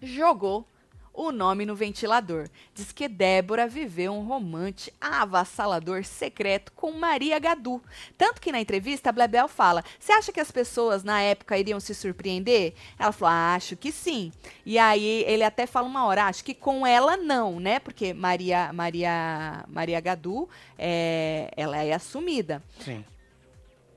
[0.00, 0.66] jogou
[1.14, 2.48] o nome no ventilador.
[2.74, 7.82] Diz que Débora viveu um romance avassalador secreto com Maria Gadu.
[8.16, 11.80] Tanto que na entrevista a Blebel fala: Você acha que as pessoas na época iriam
[11.80, 12.74] se surpreender?
[12.98, 14.32] Ela falou: ah, Acho que sim.
[14.64, 17.78] E aí ele até fala uma hora: Acho que com ela não, né?
[17.78, 20.48] Porque Maria Maria Maria Gadu
[20.78, 22.62] é, ela é assumida.
[22.80, 23.04] Sim.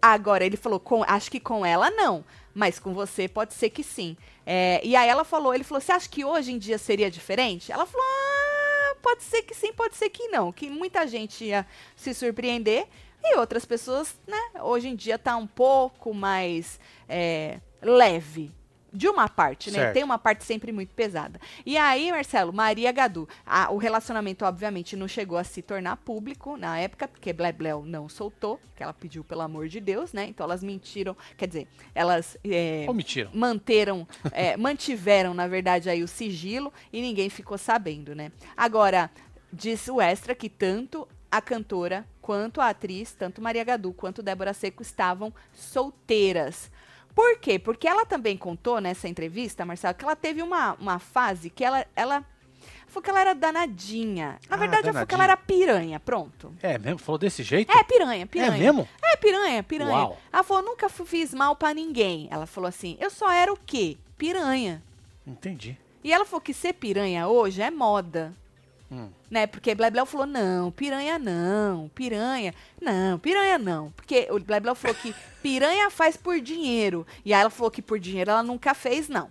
[0.06, 2.23] Agora, ele falou, com, acho que com ela não,
[2.54, 4.15] mas com você pode ser que sim.
[4.45, 7.71] É, e aí ela falou, ele falou, você acha que hoje em dia seria diferente?
[7.71, 10.51] Ela falou, ah, pode ser que sim, pode ser que não.
[10.51, 12.88] Que muita gente ia se surpreender
[13.23, 16.79] e outras pessoas, né, hoje em dia tá um pouco mais
[17.10, 18.51] é, leve.
[18.95, 19.79] De uma parte, né?
[19.79, 19.93] Certo.
[19.93, 21.39] Tem uma parte sempre muito pesada.
[21.65, 26.55] E aí, Marcelo, Maria Gadu, a- o relacionamento, obviamente, não chegou a se tornar público
[26.55, 30.25] na época, porque Blebleu não soltou, que ela pediu pelo amor de Deus, né?
[30.27, 33.29] Então elas mentiram, quer dizer, elas é, Omitiram.
[33.34, 38.31] manteram, é, mantiveram, na verdade, aí o sigilo e ninguém ficou sabendo, né?
[38.55, 39.12] Agora,
[39.51, 44.53] diz o Extra que tanto a cantora quanto a atriz, tanto Maria Gadu quanto Débora
[44.53, 46.71] Seco estavam solteiras.
[47.15, 47.58] Por quê?
[47.58, 51.86] Porque ela também contou nessa entrevista, Marcelo, que ela teve uma, uma fase que ela,
[51.95, 52.23] ela
[52.88, 54.38] falou que ela era danadinha.
[54.49, 56.54] Na Ah, verdade, falou que ela era piranha, pronto.
[56.62, 56.99] É mesmo?
[56.99, 57.71] Falou desse jeito?
[57.71, 58.56] É, piranha, piranha.
[58.56, 58.88] É mesmo?
[59.01, 59.91] É, piranha, piranha.
[59.91, 60.17] Uau.
[60.32, 62.28] Ela falou, nunca fiz mal pra ninguém.
[62.30, 63.97] Ela falou assim, eu só era o quê?
[64.17, 64.84] Piranha.
[65.25, 65.78] Entendi.
[66.04, 68.34] E ela falou que ser piranha hoje é moda.
[68.91, 69.10] Hum.
[69.30, 69.48] Né?
[69.48, 73.91] Porque Blebleu falou, não, piranha não, piranha, não, piranha não.
[73.91, 77.06] Porque o Blebleu falou que piranha faz por dinheiro.
[77.24, 79.30] E aí ela falou que por dinheiro ela nunca fez, não.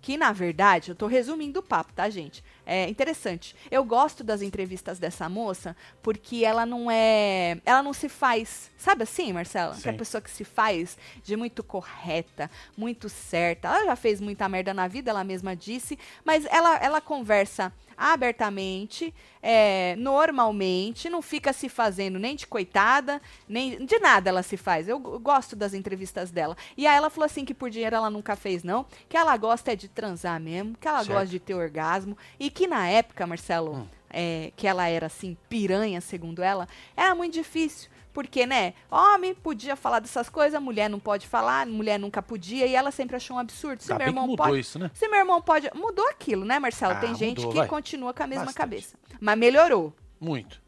[0.00, 2.42] Que, na verdade, eu tô resumindo o papo, tá, gente?
[2.64, 3.56] É interessante.
[3.70, 7.60] Eu gosto das entrevistas dessa moça porque ela não é.
[7.64, 8.70] Ela não se faz.
[8.76, 9.74] Sabe assim, Marcela?
[9.74, 9.98] Que é a Sim.
[9.98, 13.68] pessoa que se faz de muito correta, muito certa.
[13.68, 19.14] Ela já fez muita merda na vida, ela mesma disse, mas ela, ela conversa abertamente,
[19.42, 24.88] é, normalmente, não fica se fazendo nem de coitada, nem de nada ela se faz.
[24.88, 26.56] Eu gosto das entrevistas dela.
[26.76, 29.72] E aí ela falou assim que por dinheiro ela nunca fez, não, que ela gosta
[29.72, 31.12] é de transar mesmo, que ela Certo.
[31.12, 33.86] gosta de ter orgasmo, e que na época, Marcelo, Hum.
[34.10, 37.90] é, que ela era assim, piranha, segundo ela, era muito difícil.
[38.12, 42.74] Porque, né, homem podia falar dessas coisas, mulher não pode falar, mulher nunca podia, e
[42.74, 43.82] ela sempre achou um absurdo.
[43.82, 44.60] Se Ainda meu irmão mudou pode.
[44.60, 44.90] isso, né?
[44.92, 45.70] Se meu irmão pode.
[45.74, 46.92] Mudou aquilo, né, Marcelo?
[46.92, 47.66] Ah, Tem gente mudou, que vai.
[47.68, 48.58] continua com a mesma Bastante.
[48.60, 48.96] cabeça.
[49.18, 49.94] Mas melhorou.
[50.20, 50.60] Muito.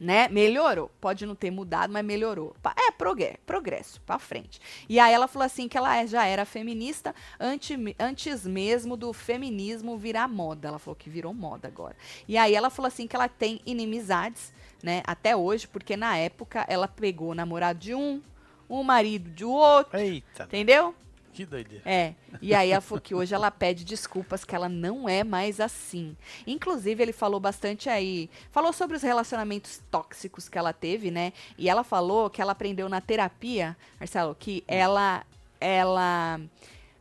[0.00, 0.28] Né?
[0.28, 0.90] Melhorou.
[1.00, 2.56] Pode não ter mudado, mas melhorou.
[2.76, 4.58] É progresso, progresso para frente.
[4.88, 9.12] E aí ela falou assim que ela é- já era feminista ante- antes mesmo do
[9.12, 10.68] feminismo virar moda.
[10.68, 11.94] Ela falou que virou moda agora.
[12.26, 15.02] E aí ela falou assim que ela tem inimizades, né?
[15.06, 18.22] Até hoje, porque na época ela pegou o namorado de um,
[18.68, 20.94] o marido de outro, Eita, entendeu?
[21.32, 21.82] Que doideira.
[21.88, 22.14] É.
[22.42, 26.16] E aí falou que hoje ela pede desculpas, que ela não é mais assim.
[26.46, 28.28] Inclusive, ele falou bastante aí.
[28.50, 31.32] Falou sobre os relacionamentos tóxicos que ela teve, né?
[31.56, 35.24] E ela falou que ela aprendeu na terapia, Marcelo, que ela
[35.60, 36.40] ela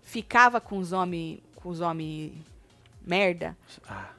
[0.04, 2.34] ficava com os homens com os homens
[3.02, 3.56] merda
[3.88, 4.10] Ah,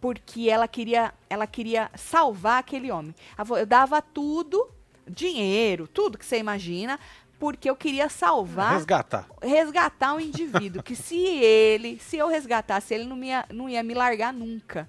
[0.00, 3.14] porque ela queria ela queria salvar aquele homem.
[3.56, 4.70] Eu dava tudo,
[5.08, 7.00] dinheiro, tudo que você imagina,
[7.38, 9.26] porque eu queria salvar resgatar.
[9.42, 10.82] resgatar o indivíduo.
[10.82, 14.88] que se ele, se eu resgatasse ele, não ia, não ia me largar nunca.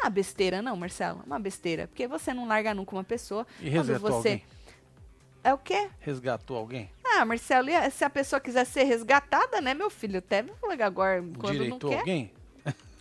[0.00, 1.22] Uma besteira, não, Marcelo.
[1.26, 1.88] Uma besteira.
[1.88, 3.44] Porque você não larga nunca uma pessoa.
[3.60, 4.28] E resgatou você.
[4.28, 4.44] alguém?
[5.42, 5.88] É o quê?
[6.00, 6.90] Resgatou alguém?
[7.04, 10.18] Ah, Marcelo, se a pessoa quiser ser resgatada, né, meu filho?
[10.18, 10.44] Até
[10.80, 11.98] agora quando não Direitou quer.
[12.00, 12.32] alguém?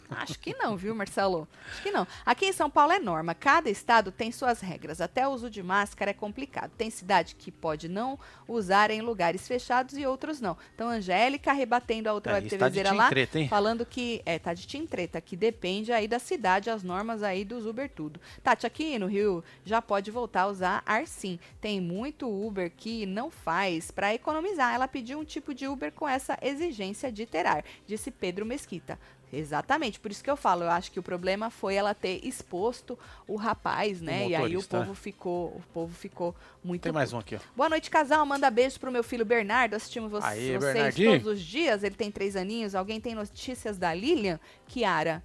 [0.09, 1.47] Acho que não, viu, Marcelo?
[1.69, 2.07] Acho que não.
[2.25, 3.35] Aqui em São Paulo é norma.
[3.35, 5.01] Cada estado tem suas regras.
[5.01, 6.71] Até o uso de máscara é complicado.
[6.77, 8.17] Tem cidade que pode não
[8.47, 10.57] usar em lugares fechados e outros não.
[10.73, 13.47] Então, Angélica rebatendo a outra Aí web TVzeira lá, treta, hein?
[13.47, 17.65] falando que é, tá de treta, que depende aí da cidade, as normas aí dos
[17.65, 18.19] Uber tudo.
[18.43, 21.39] Tati, aqui no Rio já pode voltar a usar ar sim.
[21.59, 24.73] Tem muito Uber que não faz para economizar.
[24.73, 28.99] Ela pediu um tipo de Uber com essa exigência de ter ar, disse Pedro Mesquita.
[29.31, 32.97] Exatamente, por isso que eu falo, eu acho que o problema foi ela ter exposto
[33.27, 34.27] o rapaz, né?
[34.29, 34.85] e aí o motorista, né?
[34.85, 37.39] povo ficou, o povo ficou muito Tem mais um aqui, ó.
[37.55, 38.25] Boa noite, casal.
[38.25, 39.73] Manda beijo pro meu filho Bernardo.
[39.75, 41.11] Assistimos vo- Aê, vocês Bernardinho.
[41.21, 41.83] todos os dias.
[41.83, 42.73] Ele tem três aninhos.
[42.73, 44.39] Alguém tem notícias da Lilian?
[44.67, 45.21] Kiara.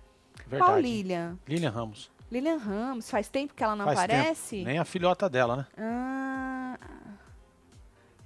[0.47, 0.71] Verdade.
[0.73, 1.39] Qual Lilian?
[1.47, 2.11] Lilian Ramos.
[2.31, 3.09] Lilian Ramos.
[3.11, 4.57] Faz tempo que ela não Faz aparece?
[4.57, 4.69] tempo.
[4.69, 5.67] Nem a filhota dela, né?
[5.79, 6.79] Ah,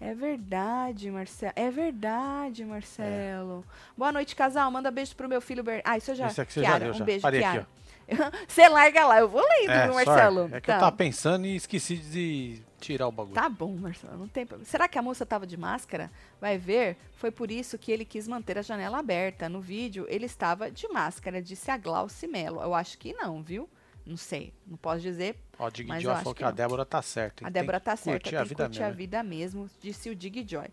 [0.01, 1.53] é verdade, Marcelo.
[1.57, 3.65] É verdade, Marcelo.
[3.97, 4.71] Boa noite, casal.
[4.71, 5.87] Manda beijo pro meu filho Bernardo.
[5.87, 6.27] Ah, isso eu já.
[6.29, 7.05] Esse aqui você Kiara, já um já.
[7.05, 7.61] beijo, Parei Kiara.
[7.61, 7.69] aqui,
[8.47, 10.07] Você larga lá, eu vou lendo, É, viu, sorry.
[10.07, 10.41] Marcelo.
[10.53, 10.79] É que eu Tá.
[10.81, 13.35] tava pensando e esqueci de tirar o bagulho.
[13.35, 14.69] Tá bom, Marcelo, não tem problema.
[14.71, 16.09] Será que a moça tava de máscara?
[16.41, 19.49] Vai ver, foi por isso que ele quis manter a janela aberta.
[19.49, 22.63] No vídeo, ele estava de máscara, disse a Glauci Mello.
[22.63, 23.69] Eu acho que não, viu?
[24.07, 25.37] Não sei, não posso dizer.
[25.59, 26.51] Ó, o Dig Mas Joy falou que que a.
[26.53, 27.47] Débora tá certa.
[27.47, 27.51] A?
[27.51, 28.93] Débora Tem tá que certa, curtir tem a que vida curtir a mesmo.
[28.93, 28.97] né?
[28.97, 30.69] vida mesmo, disse o Dig Joy.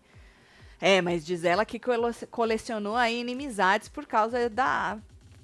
[0.80, 1.80] É, mas diz ela que
[2.30, 4.98] colecionou aí inimizades por causa da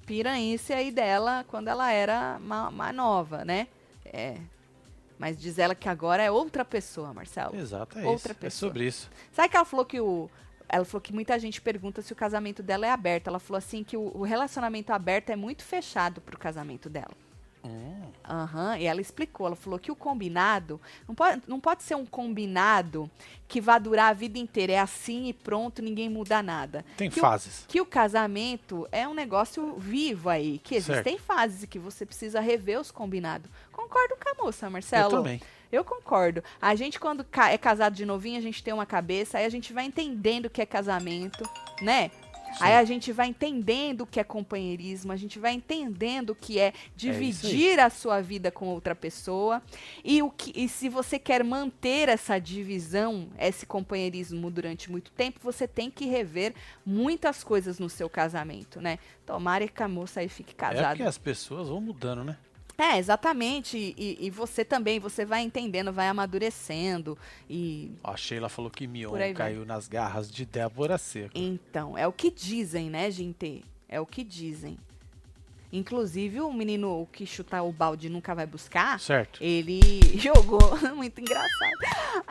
[0.05, 3.67] piranhice aí dela quando ela era ma- mais nova, né?
[4.05, 4.37] É.
[5.17, 7.55] Mas diz ela que agora é outra pessoa, Marcelo.
[7.55, 8.39] Exato, é Outra isso.
[8.41, 8.67] pessoa.
[8.69, 9.09] É sobre isso.
[9.31, 10.29] Sabe que ela falou que o.
[10.67, 13.27] Ela falou que muita gente pergunta se o casamento dela é aberto.
[13.27, 17.11] Ela falou assim que o, o relacionamento aberto é muito fechado pro casamento dela.
[17.63, 21.95] Hum, Aham, e ela explicou, ela falou que o combinado não pode, não pode ser
[21.95, 23.09] um combinado
[23.47, 24.73] que vá durar a vida inteira.
[24.73, 26.85] É assim e pronto, ninguém muda nada.
[26.97, 27.65] tem que o- fases.
[27.67, 32.79] Que o casamento é um negócio vivo aí, que existem fases que você precisa rever
[32.79, 33.49] os combinados.
[33.71, 35.11] Concordo com a moça, Marcelo.
[35.15, 35.41] Eu também.
[35.71, 36.43] Eu concordo.
[36.61, 39.71] A gente, quando é casado de novinho, a gente tem uma cabeça, aí a gente
[39.71, 41.43] vai entendendo o que é casamento,
[41.81, 42.11] né?
[42.53, 42.57] Sim.
[42.59, 46.59] Aí a gente vai entendendo o que é companheirismo, a gente vai entendendo o que
[46.59, 49.61] é dividir a sua vida com outra pessoa.
[50.03, 55.39] E, o que, e se você quer manter essa divisão, esse companheirismo durante muito tempo,
[55.41, 56.53] você tem que rever
[56.85, 58.99] muitas coisas no seu casamento, né?
[59.25, 60.89] Tomara que a moça aí fique É casada.
[60.89, 62.37] porque as pessoas vão mudando, né?
[62.81, 63.93] É, exatamente.
[63.95, 67.15] E, e você também, você vai entendendo, vai amadurecendo.
[67.47, 71.31] E a Sheila falou que Mion caiu nas garras de Débora Seco.
[71.35, 73.63] então, é o que dizem, né, gente?
[73.87, 74.79] É o que dizem.
[75.71, 78.99] Inclusive, o menino que chutar o balde nunca vai buscar.
[78.99, 79.41] Certo.
[79.41, 79.79] Ele
[80.19, 81.77] jogou, muito engraçado.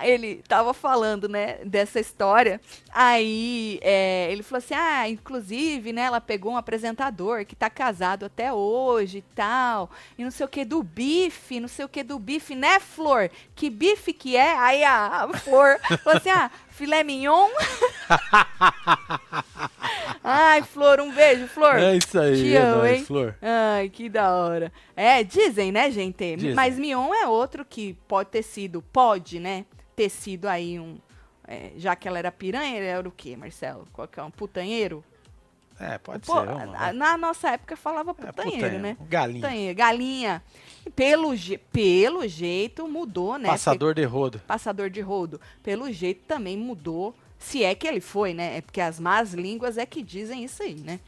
[0.03, 2.61] Ele tava falando, né, dessa história.
[2.93, 8.27] Aí é, ele falou assim: ah, inclusive, né, ela pegou um apresentador que tá casado
[8.27, 9.91] até hoje e tal.
[10.19, 13.31] E não sei o que do bife, não sei o que do bife, né, Flor?
[13.55, 14.57] Que bife que é?
[14.59, 17.49] Aí a, Flor falou assim: ah, filé mignon.
[20.23, 21.77] Ai, Flor, um beijo, Flor.
[21.77, 23.05] É isso aí, Te é amo, hein?
[23.05, 23.35] Flor.
[23.41, 24.73] Ai, que da hora.
[24.95, 26.37] É, dizem, né, gente?
[26.37, 26.55] Dizem.
[26.55, 29.65] Mas Mion é outro que pode ter sido, pode, né,
[29.97, 30.99] ter sido aí um...
[31.49, 33.87] é, já que ela era piranha, ele era o quê, Marcelo?
[33.93, 34.23] Qual que é?
[34.23, 35.03] Um putanheiro?
[35.81, 36.47] É, pode Pô, ser.
[36.67, 36.93] Lá.
[36.93, 38.97] na nossa época falava É, putanheiro, putanha, né?
[39.09, 39.41] Galinha.
[39.41, 40.43] Putanheiro, galinha.
[40.95, 43.49] Pelo, je- pelo jeito mudou, né?
[43.49, 44.39] Passador de rodo.
[44.39, 45.41] Porque- passador de rodo.
[45.63, 47.15] Pelo jeito também mudou.
[47.39, 48.59] Se é que ele foi, né?
[48.59, 51.01] É porque as más línguas é que dizem isso aí, né?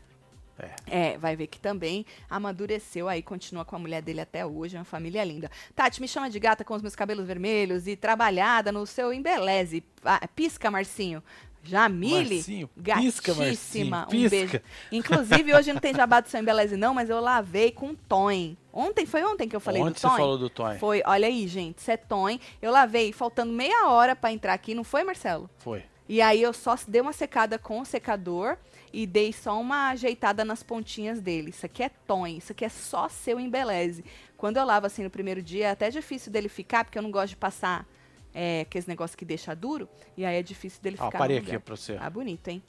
[0.87, 4.85] É, vai ver que também amadureceu aí, continua com a mulher dele até hoje, uma
[4.85, 5.51] família linda.
[5.75, 9.83] Tati, me chama de gata com os meus cabelos vermelhos e trabalhada no seu embeleze.
[10.05, 11.23] Ah, pisca, Marcinho.
[11.65, 13.97] Jamile, Marcinho, pisca, gatíssima.
[13.99, 14.37] Marcinho, um pisca.
[14.37, 14.61] beijo.
[14.91, 18.57] Inclusive, hoje não tem jabá do seu embeleze não, mas eu lavei com Toin.
[18.73, 20.17] Ontem, foi ontem que eu falei Ontem do você Toin?
[20.17, 20.79] falou do Toy.
[20.79, 22.41] Foi, olha aí, gente, isso é Toin.
[22.61, 25.49] Eu lavei faltando meia hora pra entrar aqui, não foi, Marcelo?
[25.59, 25.85] Foi.
[26.09, 28.57] E aí eu só dei uma secada com o secador
[28.93, 31.51] e dei só uma ajeitada nas pontinhas dele.
[31.51, 34.05] Isso aqui é Toin, isso aqui é só seu embeleze.
[34.37, 37.11] Quando eu lavo assim no primeiro dia, é até difícil dele ficar, porque eu não
[37.11, 37.87] gosto de passar
[38.35, 39.89] é, aqueles negócios que deixa duro.
[40.17, 41.19] E aí é difícil dele Ó, ficar.
[41.19, 41.97] parei aqui pra você.
[42.01, 42.63] Ah, bonito, hein?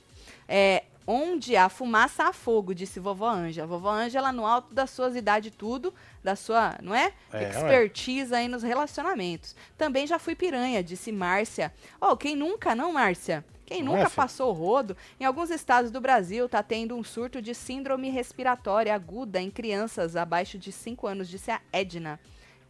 [0.48, 3.66] É, onde há fumaça, há fogo, disse vovó Anja.
[3.66, 7.14] Vovó Anja, ela no alto das suas idades tudo, da sua, não é?
[7.32, 9.56] É, Expertise aí nos relacionamentos.
[9.78, 11.74] Também já fui piranha, disse Márcia.
[12.00, 13.44] Oh, quem nunca, não, Márcia?
[13.66, 14.16] Quem Não é, nunca filho?
[14.18, 14.96] passou rodo?
[15.18, 20.18] Em alguns estados do Brasil tá tendo um surto de síndrome respiratória aguda em crianças
[20.18, 22.20] abaixo de 5 anos, disse a Edna.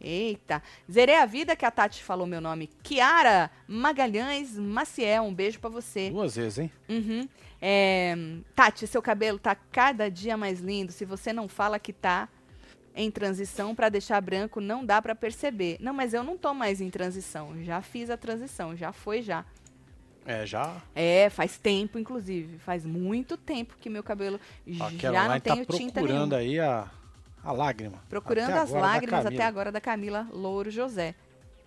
[0.00, 2.68] Eita, zerei a vida que a Tati falou meu nome.
[2.82, 6.10] Kiara Magalhães Maciel, um beijo pra você.
[6.10, 6.72] Duas vezes, hein?
[6.88, 7.28] Uhum.
[7.60, 8.14] É,
[8.54, 10.92] Tati, seu cabelo tá cada dia mais lindo.
[10.92, 12.28] Se você não fala que tá
[12.94, 15.78] em transição pra deixar branco, não dá pra perceber.
[15.80, 17.62] Não, mas eu não tô mais em transição.
[17.64, 19.44] Já fiz a transição, já foi já.
[20.26, 20.76] É, já.
[20.94, 22.58] É, faz tempo, inclusive.
[22.58, 26.36] Faz muito tempo que meu cabelo já não tá tem tinta procurando nenhuma.
[26.36, 26.90] aí a,
[27.44, 28.02] a lágrima.
[28.08, 31.14] Procurando Até as lágrimas até agora da Camila Louro José.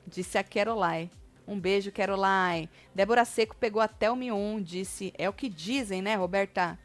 [0.06, 1.12] Disse a Caroline.
[1.48, 2.70] Um beijo, Caroline.
[2.94, 5.14] Débora Seco pegou até o Mion, disse.
[5.18, 6.78] É o que dizem, né, Roberta?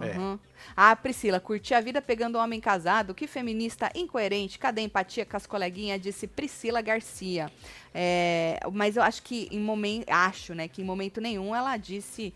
[0.00, 0.16] É.
[0.16, 0.38] Uhum.
[0.76, 3.14] Ah, Priscila, curti a vida pegando um homem casado.
[3.14, 4.58] Que feminista incoerente.
[4.58, 6.00] Cadê a empatia com as coleguinhas?
[6.00, 7.50] Disse Priscila Garcia.
[7.92, 10.08] É, mas eu acho que em momento.
[10.08, 10.68] Acho, né?
[10.68, 12.32] Que em momento nenhum ela disse.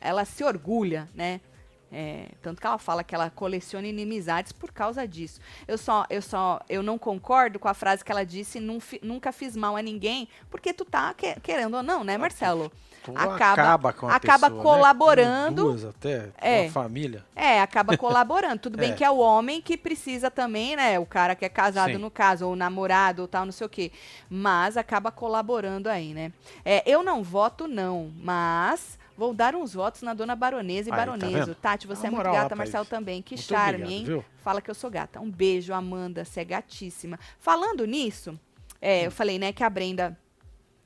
[0.00, 1.40] Ela se orgulha, né?
[1.92, 5.38] É, tanto que ela fala que ela coleciona inimizades por causa disso.
[5.68, 8.98] Eu só, eu só, eu não concordo com a frase que ela disse, "Nun fi-
[9.02, 12.72] nunca fiz mal a ninguém, porque tu tá que- querendo ou não, né, Marcelo?
[13.04, 14.62] Tu acaba- com a acaba pessoa, né?
[14.62, 15.62] colaborando.
[15.64, 16.30] Com Duas até.
[16.40, 16.62] É.
[16.62, 17.24] Uma família.
[17.34, 18.58] É, acaba colaborando.
[18.60, 18.94] Tudo bem É.
[18.94, 20.98] que é o homem que precisa também, né?
[21.00, 21.98] O cara que é casado Sim.
[21.98, 23.90] no caso, ou namorado, ou tal, não sei o quê.
[24.30, 26.32] Mas acaba colaborando aí, né?
[26.64, 30.98] É, eu não voto, não, mas vou dar uns votos na dona Baronesa e Aí,
[30.98, 31.32] tá Baroneso.
[31.46, 31.54] vendo?
[31.54, 33.22] Tati, você é muito moral gata, pra Marcelo também.
[33.22, 34.04] Que Muito charme, obrigado, hein?
[34.04, 34.24] viu?
[34.38, 35.20] Fala que eu sou gata.
[35.20, 37.18] Um beijo, Amanda, você é gatíssima.
[37.38, 38.38] Falando nisso,
[38.80, 40.18] é, eu falei, né, que a Brenda.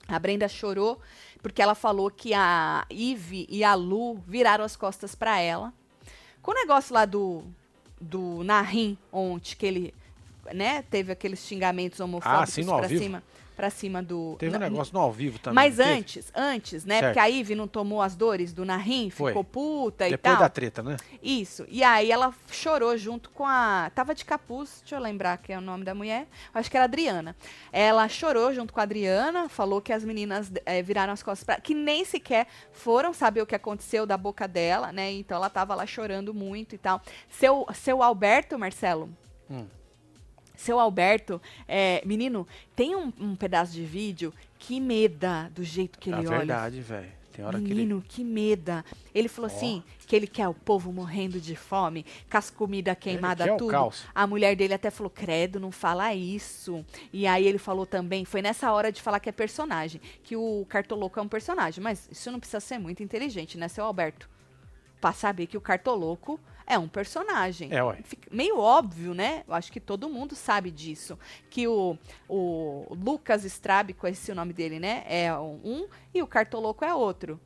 [0.09, 1.01] A Brenda chorou
[1.42, 5.72] porque ela falou que a Ive e a Lu viraram as costas pra ela.
[6.42, 7.42] Com o negócio lá do,
[8.01, 9.94] do Narim ontem, que ele,
[10.55, 13.03] né, teve aqueles xingamentos homofóbicos Ah, sim, pra vivo.
[13.03, 13.22] cima,
[13.56, 14.36] pra cima do...
[14.38, 15.54] Teve um negócio no ao vivo também.
[15.54, 17.06] Mas antes, antes, né, Certo.
[17.14, 19.30] porque a Ive não tomou as dores do Narim, Foi.
[19.32, 20.42] ficou puta e Depois tal.
[20.42, 20.96] da treta, né?
[21.22, 21.64] Isso.
[21.68, 23.90] E aí ela chorou junto com a.
[23.94, 26.26] Tava de capuz, deixa eu lembrar que é o nome da mulher.
[26.52, 27.34] Acho que era Adriana.
[27.72, 31.60] Ela chorou junto com a Adriana, falou que as meninas eh, viraram as costas pra.
[31.60, 35.10] que nem sequer foram saber o que aconteceu da boca dela, né?
[35.12, 37.00] Então ela tava lá chorando muito e tal.
[37.30, 39.08] Seu, seu Alberto, Marcelo.
[39.50, 39.66] Hum.
[40.56, 46.10] Seu Alberto, é, menino, tem um, um pedaço de vídeo que meda do jeito que
[46.10, 46.38] É ele olha.
[46.38, 47.16] verdade, velho.
[47.32, 47.74] Tem hora que ele.
[47.74, 48.82] Menino, que meda.
[49.14, 49.54] Ele falou Ó.
[49.54, 53.92] assim, que ele quer o povo morrendo de fome, com as comidas queimadas, tudo.
[54.14, 56.82] A mulher dele até falou, credo, não fala isso.
[57.12, 60.64] E aí ele falou também, foi nessa hora de falar que é personagem, que o
[60.66, 61.84] Cartoloco é um personagem.
[61.84, 64.30] Mas isso não precisa ser muito inteligente, né, seu Alberto?
[64.98, 67.72] Pra saber que o Cartoloco é um personagem.
[67.72, 67.98] É, ué.
[68.02, 69.44] Fica meio óbvio, né?
[69.46, 71.18] Eu acho que todo mundo sabe disso.
[71.48, 71.96] Que o,
[72.29, 75.05] o Lucas Strábico, esse é o nome dele, né?
[75.07, 77.40] É um e o Cartoloco é outro.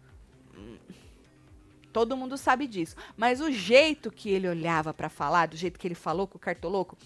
[1.92, 2.96] Todo mundo sabe disso.
[3.16, 6.40] Mas o jeito que ele olhava pra falar, do jeito que ele falou com o
[6.40, 6.96] Cartoloco.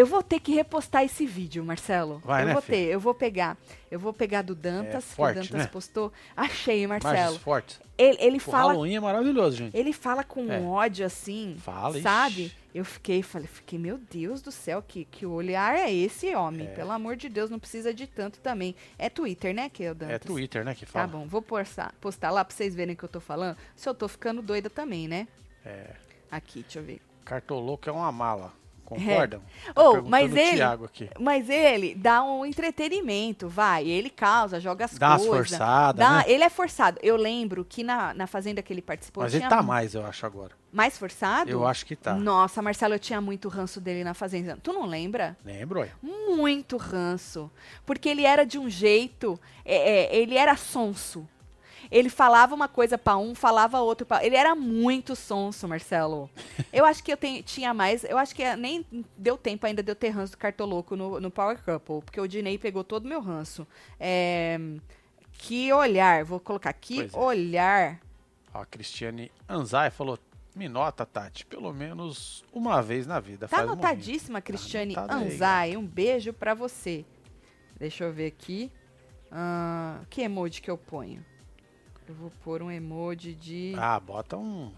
[0.00, 2.22] Eu vou ter que repostar esse vídeo, Marcelo.
[2.24, 2.78] Vai, eu né, vou filho?
[2.78, 3.58] ter, eu vou pegar.
[3.90, 5.66] Eu vou pegar do Dantas, que forte, o Dantas né?
[5.66, 6.10] postou.
[6.34, 7.38] Achei, Marcelo.
[7.38, 7.78] fortes.
[7.98, 9.76] Ele, ele O fala Halloween é maravilhoso, gente.
[9.76, 10.58] ele fala com É.
[10.58, 12.46] ódio assim, Fala, sabe?
[12.46, 12.56] ixi.
[12.74, 16.66] Eu fiquei, falei, fiquei, meu Deus do céu, que, que olhar é esse homem?
[16.66, 16.70] É.
[16.70, 18.74] Pelo amor de Deus, não precisa de tanto também.
[18.98, 20.14] É Twitter, né, que é o Dantas?
[20.14, 21.08] É Twitter, né, que Tá fala.
[21.08, 23.54] bom, vou postar, postar lá pra vocês verem o que eu tô falando.
[23.76, 25.28] Se eu tô ficando doida também, né?
[25.66, 25.90] É.
[26.30, 27.02] Aqui, deixa eu ver.
[27.24, 28.52] Cartoloco é uma mala.
[28.90, 29.40] Concordam?
[29.72, 31.08] Tá Oh, mas ele- Thiago aqui.
[31.18, 33.86] Mas ele dá um entretenimento, vai.
[33.86, 35.26] Ele causa, joga as Dá coisas.
[35.36, 36.24] forçadas, dá- né?
[36.26, 36.98] Ele é forçado.
[37.02, 40.26] Eu lembro que na, na fazenda que ele participou Mas ele tá mais, eu acho,
[40.26, 40.52] agora.
[40.72, 41.48] mais forçado.
[41.50, 42.14] Eu acho que tá.
[42.14, 44.58] Nossa, Marcelo, eu tinha muito ranço dele na fazenda.
[44.62, 45.36] Tu não lembra?
[45.44, 45.92] Lembro, olha.
[46.02, 47.50] Muito ranço.
[47.86, 49.38] Porque ele era de um jeito.
[49.64, 51.28] é, é, ele era sonso.
[51.90, 54.24] Ele falava uma coisa pra um, falava outra pra...
[54.24, 56.30] Ele era muito sonso, Marcelo.
[56.72, 58.04] Eu acho que eu tenho, tinha mais.
[58.04, 58.86] Eu acho que nem
[59.16, 62.28] deu tempo ainda de eu ter ranço do Cartoloco no, no Power Couple, porque o
[62.28, 63.66] Dinei pegou todo o meu ranço.
[63.98, 64.58] É,
[65.32, 67.18] que olhar, vou colocar aqui, é.
[67.18, 67.98] olhar.
[68.54, 70.18] Ó, a Cristiane Anzai falou:
[70.54, 73.48] Me nota, Tati, pelo menos uma vez na vida.
[73.48, 75.76] Tá faz um morrinho." anotadíssima, Cristiane aí, Anzai.
[75.76, 77.04] Um beijo pra você.
[77.78, 78.70] Deixa eu ver aqui.
[79.30, 81.24] Ah, que emoji que eu ponho?
[82.10, 83.72] Eu vou pôr um emoji de.
[83.78, 84.72] Ah, bota um.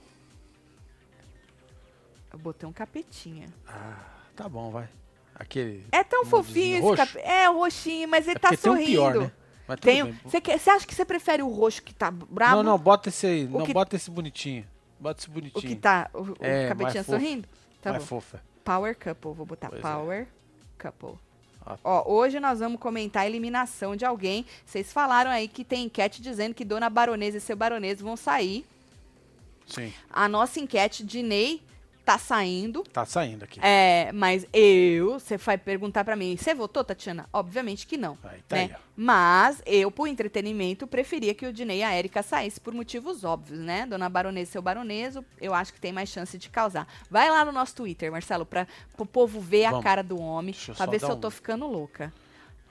[2.30, 3.49] Eu botei um capetinha.
[3.66, 4.05] Ah,
[4.37, 4.87] tá bom, vai.
[5.35, 5.87] Aquele.
[5.91, 6.97] É tão fofinho esse roxo?
[7.14, 7.18] cap...
[7.26, 8.91] É, o roxinho, mas ele É tá porque tem um sorrindo.
[8.93, 9.33] pior, né?
[9.66, 10.12] Mas Tem.
[10.24, 12.57] Você quer- acha que você prefere o roxo que tá brabo?
[12.57, 13.49] Não, não, bota esse aí.
[13.49, 14.66] Não, que- bota esse bonitinho.
[15.01, 15.62] Bota esse O bonitinho.
[15.74, 16.11] que tá.
[16.12, 17.49] O, o É, capetinha sorrindo?
[17.80, 18.09] Tá Mais bom.
[18.09, 18.43] fofa.
[18.62, 19.83] Power Couple, vou botar Pois é.
[19.83, 20.28] Power
[20.78, 21.18] Couple.
[21.65, 21.79] Ah.
[21.85, 24.45] Ó, hoje nós vamos comentar a eliminação de alguém.
[24.65, 28.65] Vocês falaram aí que tem enquete dizendo que Dona Baronesa e seu Baronesa vão sair.
[29.67, 31.63] Sim, A nossa enquete de Ney
[32.05, 32.82] tá saindo.
[32.92, 33.61] tá saindo aqui.
[33.62, 37.28] É, mas eu, você vai perguntar pra mim, você votou, Tatiana?
[37.32, 38.18] Obviamente que não.
[38.24, 38.62] Aí, tá né?
[38.62, 38.76] aí.
[38.94, 43.59] Mas eu, por entretenimento, preferia que o Dinei e a Erika saíssem por motivos óbvios,
[43.61, 43.86] né?
[43.86, 46.86] Dona Baronesa e seu baroneso, eu acho que tem mais chance de causar.
[47.11, 48.66] Vai lá no nosso Twitter, Marcelo, pra
[48.98, 49.84] o povo ver a Vamos.
[49.84, 52.12] cara do homem, pra ver se dar eu tô um- ficando louca.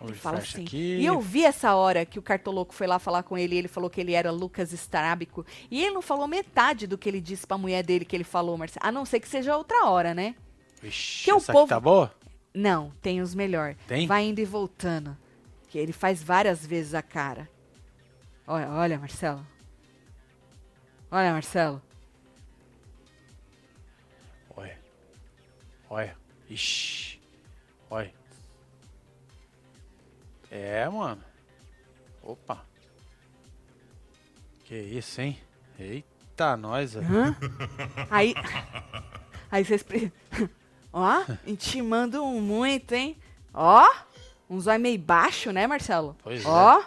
[0.04, 0.64] Ele fala assim.
[0.64, 0.98] aqui.
[0.98, 3.68] E eu vi essa hora que o cartoloco foi lá falar com ele e ele
[3.68, 5.46] falou que ele era Lucas Estrábico.
[5.70, 8.58] E ele não falou metade do que ele disse pra mulher dele que ele falou,
[8.58, 8.86] Marcelo.
[8.86, 10.36] A não ser que seja outra hora, né?
[10.82, 12.14] Vixe, que o essa povo- tá boa?
[12.54, 13.76] Não, tem os melhor.
[13.88, 14.08] Tem?
[14.08, 15.16] Vai indo e voltando.
[15.70, 17.48] Que ele faz várias vezes a cara.
[18.48, 19.46] Olha, olha, Marcelo.
[21.12, 21.82] Olha, Marcelo.
[24.56, 24.78] Olha.
[25.90, 26.18] Olha.
[26.50, 27.20] Ixi.
[27.90, 28.12] Olha.
[30.52, 31.24] É, mano.
[32.22, 32.66] Opa.
[34.66, 35.38] Que isso, hein?
[35.80, 36.96] Eita, nós.
[36.96, 37.36] Hã?
[38.10, 38.36] Aí.
[39.50, 39.84] Aí vocês.
[40.94, 43.18] Ó, intimando muito, hein?
[43.54, 43.90] Ó,
[44.50, 46.16] um zóio meio baixo, né, Marcelo?
[46.22, 46.84] Pois Ó,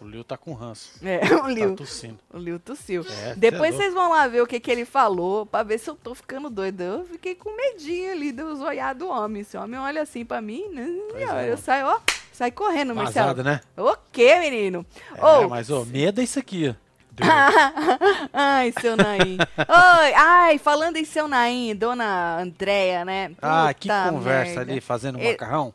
[0.00, 0.98] O Liu tá com ranço.
[1.04, 1.74] é, o Tá Liu.
[1.76, 2.18] tossindo.
[2.32, 3.04] O Liu tossiu.
[3.24, 5.88] É, Depois é vocês vão lá ver o que, que ele falou, pra ver se
[5.90, 6.84] eu tô ficando doida.
[6.84, 9.42] Eu fiquei com medinho ali do zoiar do homem.
[9.42, 12.00] Se o homem olha assim pra mim, né, Pois é, eu saio, ó,
[12.38, 13.26] sai correndo, Marcelo.
[13.34, 13.60] Vazada, né?
[13.76, 14.86] O quê, menino?
[15.16, 16.74] É, Ô, mas, ô, medo é isso aqui, ó.
[18.32, 19.38] ai, seu Naim.
[19.58, 23.32] Oi, ai, falando em seu Naim, dona Andréia, né?
[23.42, 24.72] Ah, que Puta conversa merda.
[24.72, 25.74] ali, fazendo Ele- macarrão.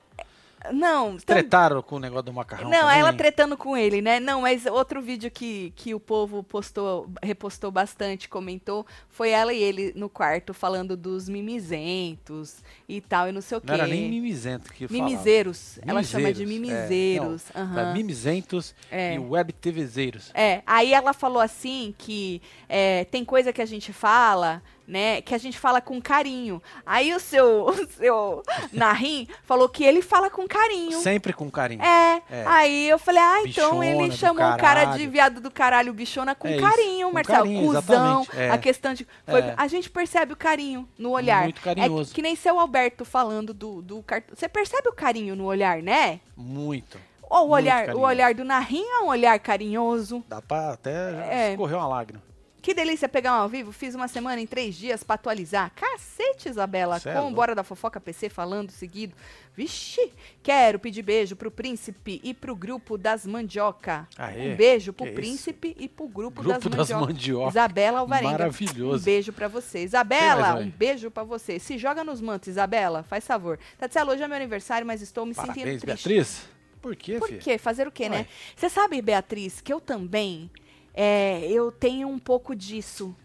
[0.71, 2.99] Não, tam- Tretaram com o negócio do macarrão Não, também?
[3.01, 4.21] ela tretando com ele, né?
[4.21, 9.61] Não, mas outro vídeo que, que o povo postou, repostou bastante, comentou, foi ela e
[9.61, 12.63] ele no quarto falando dos mimizentos
[12.97, 13.67] e tal, e não sei o quê.
[13.67, 15.09] Não era nem mimizento que falava.
[15.09, 15.79] Mimizeiros.
[15.85, 17.75] Ela chama de Mimizeiros, é, não, aham.
[17.75, 19.15] Tá, mimizentos É.
[19.15, 20.31] e web TVzeiros.
[20.33, 25.33] É, aí ela falou assim que é, tem coisa que a gente fala, né, que
[25.33, 26.61] a gente fala com carinho.
[26.85, 30.99] Aí o seu, o seu Narim falou que ele fala com carinho.
[30.99, 31.81] Sempre com carinho.
[31.81, 32.43] É, É.
[32.45, 36.35] aí eu falei, ah, então Bichona ele chamou o cara de viado do caralho, bichona,
[36.35, 37.37] com É carinho, com Marcelo.
[37.45, 38.49] carinho, Cusão, é.
[38.49, 39.07] a questão de.
[39.25, 39.53] foi- É.
[39.57, 41.43] A gente percebe o carinho no olhar.
[41.43, 42.11] Muito carinhoso.
[42.11, 44.35] É que nem seu Alberto falando do, do cartão.
[44.35, 46.19] Você percebe o carinho no olhar, né?
[46.35, 46.97] Muito.
[47.23, 50.23] Ou o Muito olhar, o olhar do Narim é um olhar carinhoso.
[50.27, 50.91] Dá pra até
[51.29, 51.51] É.
[51.51, 52.21] escorrer uma lágrima.
[52.63, 53.73] Que delícia pegar um ao vivo.
[53.73, 55.69] Fiz uma semana em três dias pra atualizar.
[55.75, 56.97] Cacete, Isabela.
[56.97, 57.33] Cê é com.
[57.33, 59.13] Bora da Fofoca PC falando seguido.
[59.53, 60.13] Vixe.
[60.41, 64.07] Quero pedir beijo pro príncipe e pro grupo das mandioca.
[64.17, 67.05] Aê, um beijo pro príncipe e pro grupo, Grupo das das mandioca.
[67.13, 67.49] mandioca.
[67.49, 68.31] Isabela Alvarenga.
[68.31, 69.01] Maravilhoso.
[69.01, 69.83] Um beijo pra você.
[69.83, 71.59] Isabela, um beijo pra você.
[71.59, 73.03] Se joga nos mantos, Isabela.
[73.03, 73.59] Faz favor.
[73.77, 76.07] Tatiana, hoje é meu aniversário, mas estou me sentindo Parabéns, triste.
[76.07, 76.45] Beatriz.
[76.81, 77.57] Por quê, Por quê?
[77.57, 78.17] Fazer o quê, né?
[78.19, 78.27] Ué.
[78.55, 80.49] Você sabe, Beatriz, que eu também,
[80.93, 83.15] é, eu tenho um pouco disso.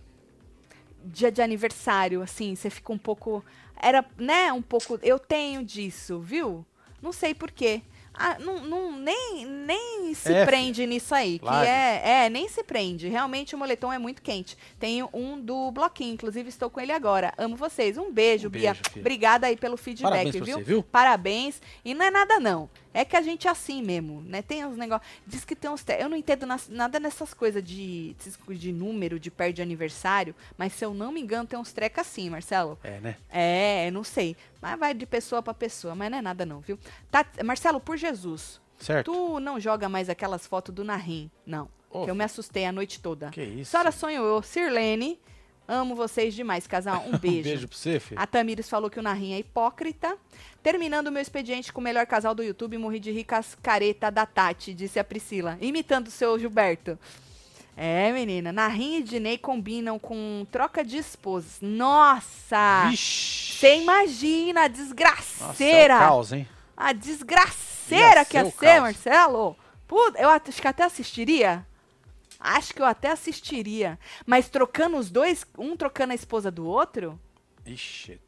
[1.05, 3.43] Dia de aniversário, assim, você fica um pouco,
[3.81, 6.67] era, né, um pouco, eu tenho disso, viu?
[7.01, 7.81] Não sei por quê.
[8.21, 12.65] Ah, não, não- nem, nem se É, prende nisso aí, que é, é, nem se
[12.65, 13.07] prende.
[13.07, 14.59] Realmente o moletom é muito quente.
[14.81, 17.33] Tenho um do bloquinho, inclusive estou com ele agora.
[17.39, 17.97] Amo vocês.
[17.97, 18.73] Um beijo, Um Bia.
[18.73, 19.01] beijo, filha.
[19.03, 20.57] Obrigada aí pelo feedback, Parabéns viu?
[20.59, 20.83] você, viu?
[20.83, 21.63] Parabéns.
[21.85, 22.69] E não é nada, não.
[22.95, 24.43] É que a gente é assim mesmo, né?
[24.43, 25.09] Tem uns negócios.
[25.27, 25.85] Diz que tem uns.
[25.85, 28.17] te- Eu não entendo nas- nada nessas coisas de,
[28.49, 32.07] de número, de perto de aniversário, mas se eu não me engano, tem uns trecas
[32.07, 32.79] assim, Marcelo.
[32.83, 33.17] É, né?
[33.31, 34.37] É, não sei.
[34.61, 36.79] Mas vai de pessoa pra pessoa, mas não é nada, não, viu?
[37.11, 39.13] Tá, Marcelo, por Jesus, Certo?
[39.13, 41.69] tu não joga mais aquelas fotos do Narim, não.
[41.91, 43.31] Ô, que eu me assustei a noite toda.
[43.31, 43.71] Que isso?
[43.71, 45.19] Senhora sonho eu, Sirlene.
[45.69, 47.05] Amo vocês demais, casal.
[47.07, 47.43] Um Um beijo.
[47.43, 48.19] beijo pra você, filho.
[48.21, 50.17] A Tamires falou que o Narim é hipócrita.
[50.63, 54.25] Terminando o meu expediente com o melhor casal do YouTube, morri de ricas careta da
[54.27, 56.99] Tati, disse a Priscila, imitando o seu Gilberto.
[57.77, 58.53] É, menina.
[58.53, 61.59] Narinha e Dinei combinam com troca de esposas.
[61.61, 62.91] Nossa!
[62.93, 65.99] Você imagina a Nossa, é desgraceira.
[65.99, 66.49] caos, hein?
[66.77, 68.81] a desgraceira Ia que ia ser.
[68.81, 69.57] Marcelo.
[69.87, 71.65] Puta, eu acho que até assistiria.
[72.39, 73.99] Acho que eu até assistiria.
[74.27, 77.19] Mas trocando os dois, um trocando a esposa do outro?
[77.67, 78.21] Ixi.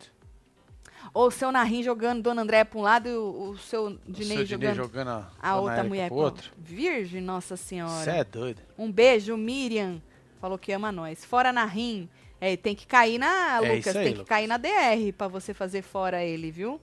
[1.14, 3.98] Ou o seu Narim jogando Dona Andréia pra um lado e o, o seu O
[4.06, 6.52] Dinei jogando jogando a, a outra Érica mulher pro pra outro.
[6.58, 8.04] Virgem, Nossa Senhora.
[8.04, 8.60] Você é doido.
[8.76, 10.00] Um beijo, Miriam.
[10.40, 11.24] Falou que ama nós.
[11.24, 12.08] Fora Narim.
[12.40, 14.28] É, tem que cair na, É Lucas, aí, tem que Lucas.
[14.28, 16.80] cair na DR pra você fazer fora ele, viu?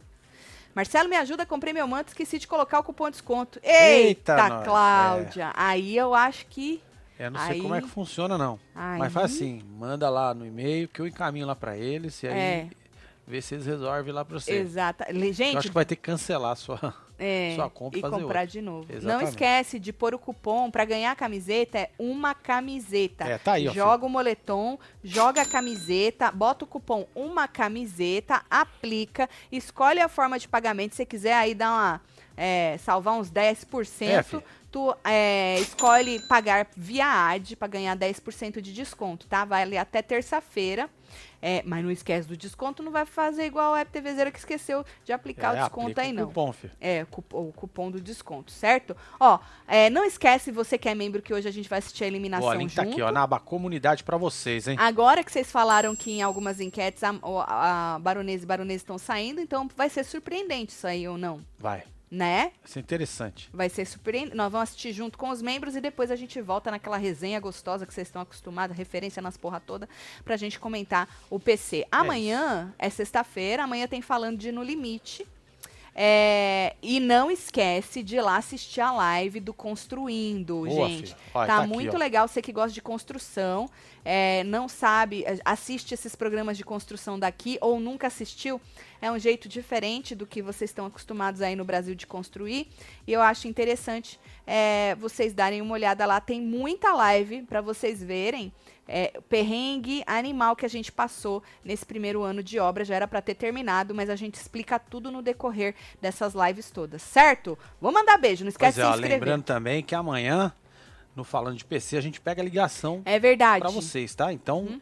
[0.76, 3.60] Marcelo, me ajuda, comprei meu manto, esqueci de colocar o cupom de desconto.
[3.64, 5.52] Eita, Eita, Cláudia.
[5.56, 6.84] Aí eu acho que...
[7.20, 8.60] Eu não sei como é Aí- que funciona, não.
[8.76, 12.28] Aí, Mas faz assim, manda lá no e-mail que eu encaminho lá pra eles e
[12.28, 12.68] aí É.
[13.26, 14.52] vê se eles resolvem lá pra você.
[14.54, 15.06] Exata.
[15.12, 16.94] Le- Eu acho Gente, que vai ter que cancelar a sua.
[17.18, 18.48] é, sua compra e e fazer comprar outra.
[18.48, 18.86] de novo.
[18.92, 19.30] Não Exatamente.
[19.30, 23.24] esquece de pôr o cupom pra ganhar a camiseta, é uma camiseta.
[23.26, 28.44] É, tá aí, ó, Joga o moletom, joga a camiseta, bota o cupom uma camiseta,
[28.48, 30.92] aplica, escolhe a forma de pagamento.
[30.92, 32.02] Se você quiser aí dar uma.
[32.40, 34.44] é, salvar uns 10%, É.
[34.78, 39.44] tu é, escolhe pagar via AD para ganhar 10% de desconto, tá?
[39.44, 40.88] Vale até terça-feira.
[41.42, 45.14] É, mas não esquece do desconto, não vai fazer igual a FTVzeira que esqueceu de
[45.14, 46.28] aplicar É, o desconto aí, o não.
[46.28, 46.74] Cupom, filho.
[46.82, 48.96] É, o cupom do desconto, certo?
[49.20, 52.08] Ó, é, não esquece, você que é membro, que hoje a gente vai assistir a
[52.08, 54.78] eliminação Ó, o link tá aqui, ó, na aba comunidade pra vocês, hein?
[54.80, 58.98] Agora que vocês falaram que em algumas enquetes a, o- a baronesa e baronesa estão
[58.98, 61.84] saindo, então vai ser surpreendente isso aí ou não, Vai.
[62.10, 62.52] Né?
[62.62, 63.50] Vai ser interessante.
[63.54, 64.36] Vai ser surpreendente.
[64.36, 67.86] Nós vamos assistir junto com os membros e depois a gente volta naquela resenha gostosa
[67.86, 69.90] que vocês estão acostumados, referência nas porra toda,
[70.24, 71.86] pra gente comentar o PC.
[71.92, 75.28] Amanhã é, sexta-feira, amanhã tem falando de No Limite.
[76.00, 81.16] É, e não esquece de ir lá assistir a live do Construindo, Boa, gente.
[81.34, 81.98] Ó, tá tá aqui, muito ó.
[81.98, 83.68] legal, você que gosta de construção,
[84.10, 88.62] é, não sabe, é, assiste esses programas de construção daqui ou nunca assistiu,
[89.02, 92.70] é um jeito diferente do que vocês estão acostumados aí no Brasil de construir.
[93.06, 96.22] E eu acho interessante é, vocês darem uma olhada lá.
[96.22, 98.54] Tem muita live para vocês verem.
[98.88, 103.22] É, perrengue animal que a gente passou nesse primeiro ano de obra já era para
[103.22, 107.60] ter terminado, mas a gente explica tudo no decorrer dessas lives todas, certo?
[107.82, 109.20] Vou mandar beijo, não Pois esquece é, de ó, se inscrever.
[109.20, 110.54] lembrando também que amanhã,
[111.18, 113.60] no Falando de PC, a gente pega a ligação É verdade.
[113.62, 114.32] pra vocês, tá?
[114.32, 114.82] Então, Uhum.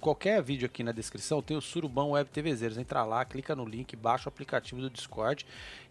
[0.00, 2.78] Qualquer vídeo aqui na descrição tem o Surubão Web TVzeiros.
[2.78, 5.44] Entra lá, clica no link, baixa o aplicativo do Discord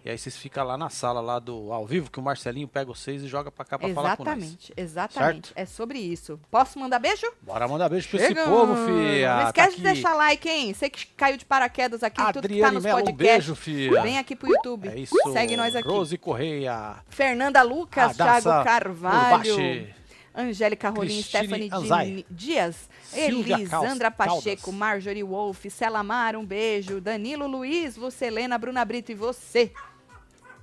[0.03, 2.85] e aí vocês ficam lá na sala lá do ao vivo que o Marcelinho pega
[2.87, 4.37] vocês e joga pra cá pra falar com nós.
[4.37, 5.51] Exatamente, exatamente.
[5.55, 6.39] É sobre isso.
[6.49, 7.25] Posso mandar beijo?
[7.41, 8.41] Bora mandar beijo pra Chega!
[8.41, 9.35] esse povo, filha.
[9.35, 9.93] Não Tá esquece de aqui.
[9.93, 10.73] deixar like, hein?
[10.73, 13.27] Você que caiu de paraquedas aqui, tudo que tá Adriane nos Mello, um podcasts.
[13.45, 14.01] beijo, filha.
[14.01, 14.87] Vem aqui pro YouTube.
[14.87, 15.15] É isso.
[15.33, 15.87] Segue nós aqui.
[15.87, 16.95] Rose Correia.
[17.09, 19.93] Fernanda Lucas, Radassa Thiago Carvalho, Urbache,
[20.39, 22.11] Angélica Rolim, Stephanie Anzai.
[22.11, 24.35] Di- Dias, Elisandra Caldas.
[24.43, 29.71] Pacheco, Marjorie Wolf, Selamar, um beijo, Danilo Luiz, Lucelena, Bruna Brito e você.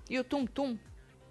[0.08, 0.76] E o Tum Tum,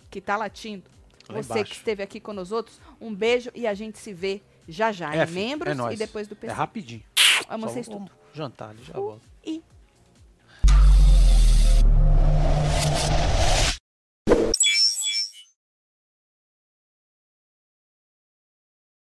[0.09, 0.83] que tá latindo.
[1.27, 1.71] Lá Você embaixo.
[1.71, 5.13] que esteve aqui com nós outros, um beijo e a gente se vê já já
[5.15, 6.53] É, filho, membros é e depois do É PC.
[6.53, 7.03] rapidinho.
[7.49, 8.11] Amo Só vocês tudo.
[8.33, 9.21] Jantar já volto.
[9.43, 9.63] E